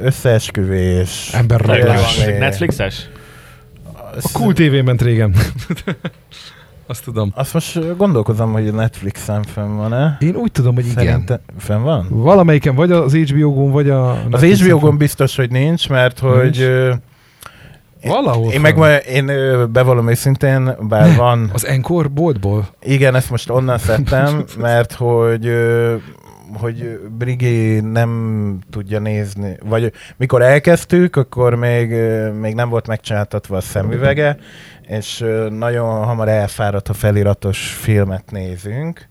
[0.03, 1.31] összeesküvés.
[1.35, 2.25] Emberrablás.
[2.39, 3.09] Netflixes?
[4.23, 5.35] A Cool TV ment régen.
[6.87, 7.33] Azt tudom.
[7.35, 10.17] Azt most gondolkozom, hogy a Netflixen fenn van-e.
[10.21, 11.05] Én úgy tudom, hogy igen.
[11.05, 12.07] Szerintem fenn van?
[12.09, 14.11] Valamelyiken vagy az HBO-gon, vagy a...
[14.11, 16.43] Az Netflixen HBO-gon biztos, hogy nincs, mert hogy...
[16.43, 16.99] Nincs.
[18.03, 18.79] Valahol Én fenn.
[18.79, 19.27] meg én
[19.73, 21.51] bevallom őszintén, bár van...
[21.53, 22.69] Az Encore boltból?
[22.83, 25.53] Igen, ezt most onnan szedtem, mert hogy
[26.53, 31.91] hogy Brigi nem tudja nézni, vagy mikor elkezdtük, akkor még,
[32.41, 34.37] még nem volt megcsináltatva a szemüvege,
[34.83, 39.09] és nagyon hamar elfáradt, ha feliratos filmet nézünk,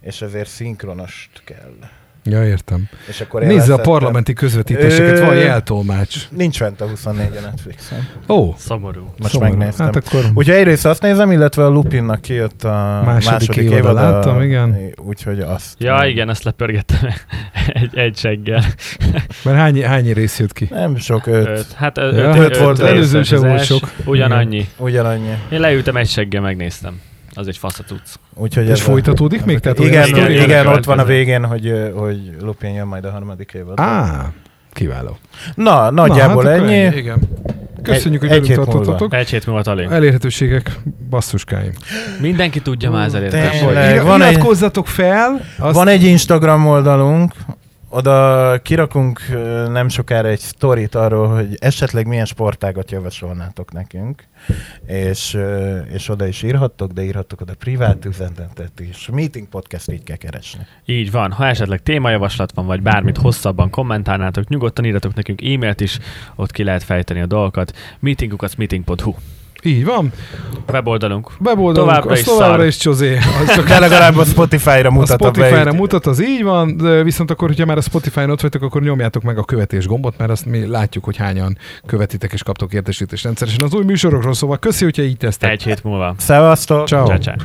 [0.00, 1.74] és ezért szinkronost kell.
[2.24, 2.88] Ja, értem.
[3.08, 6.28] És akkor Nézze a parlamenti közvetítéseket, Ö, van jeltolmács.
[6.30, 8.08] Nincs fent a 24 a Netflixen.
[8.28, 9.14] Ó, Szomorú.
[9.18, 9.50] Most szomorú.
[9.56, 9.86] megnéztem.
[9.86, 14.10] Hát akkor Úgyhogy egyrészt azt nézem, illetve a Lupinnak kijött a Második második, évada évada.
[14.10, 14.76] láttam, igen.
[14.96, 15.74] Úgyhogy azt.
[15.78, 16.98] Ja, igen, ezt lepörgettem
[17.82, 18.64] egy, egy seggel.
[19.44, 20.68] mert hány, hány rész jött ki?
[20.70, 21.46] Nem sok, öt.
[21.48, 21.72] Öt.
[21.72, 23.90] Hát Ja, öt, öt öt, volt, öt előző sem volt sok.
[24.04, 24.66] Ugyanannyi.
[24.76, 25.34] Ugyanannyi.
[25.50, 27.00] Én leültem egy seggel, megnéztem.
[27.34, 28.18] Az egy fasz a tudsz.
[28.34, 29.58] Úgyhogy És ez a- folytatódik még?
[29.58, 33.10] Tehát igen, igen, igen, igen, ott van a végén, hogy, hogy Lupin jön majd a
[33.10, 33.80] harmadik évad.
[33.80, 34.30] Á,
[34.72, 35.18] kiváló.
[35.54, 36.96] Na, nagyjából Na, hát ennyi.
[36.96, 37.18] Igen.
[37.82, 39.14] Köszönjük, hogy egy velünk tartottatok.
[39.14, 39.92] Egy hét múlva talán.
[39.92, 40.78] Elérhetőségek,
[41.10, 41.72] basszuskáim.
[42.20, 44.02] Mindenki tudja már az elérhetőséget.
[44.02, 45.40] van Iratkozzatok fel.
[45.58, 47.32] Azt Van egy Instagram oldalunk,
[47.90, 49.20] oda kirakunk
[49.68, 54.24] nem sokára egy sztorit arról, hogy esetleg milyen sportágat javasolnátok nekünk,
[54.86, 55.38] és,
[55.92, 59.08] és oda is írhattok, de írhattok oda privát üzenetet is.
[59.12, 60.66] Meeting podcast így kell keresni.
[60.84, 61.32] Így van.
[61.32, 65.98] Ha esetleg témajavaslat van, vagy bármit hosszabban kommentálnátok, nyugodtan írjatok nekünk e-mailt is,
[66.36, 67.76] ott ki lehet fejteni a dolgokat.
[68.00, 69.14] Meetingukat meeting.hu
[69.62, 70.12] Így van.
[70.72, 71.30] weboldalunk.
[71.44, 72.66] Weboldalunk, Továbbra az is továbbra szar.
[72.66, 73.16] is csozé.
[73.16, 77.30] Az csak De legalább a Spotify-ra mutat a Spotify-ra mutat, az így van, de viszont
[77.30, 80.46] akkor, hogyha már a Spotify-on ott vagytok, akkor nyomjátok meg a követés gombot, mert azt
[80.46, 85.02] mi látjuk, hogy hányan követitek és kaptok értesítést rendszeresen az új műsorokról, szóval köszi, hogyha
[85.02, 85.50] így tesztek.
[85.50, 86.14] Egy hét múlva.
[86.18, 86.86] Szevasztok!
[86.86, 87.06] Ciao.
[87.06, 87.36] Csá, csá.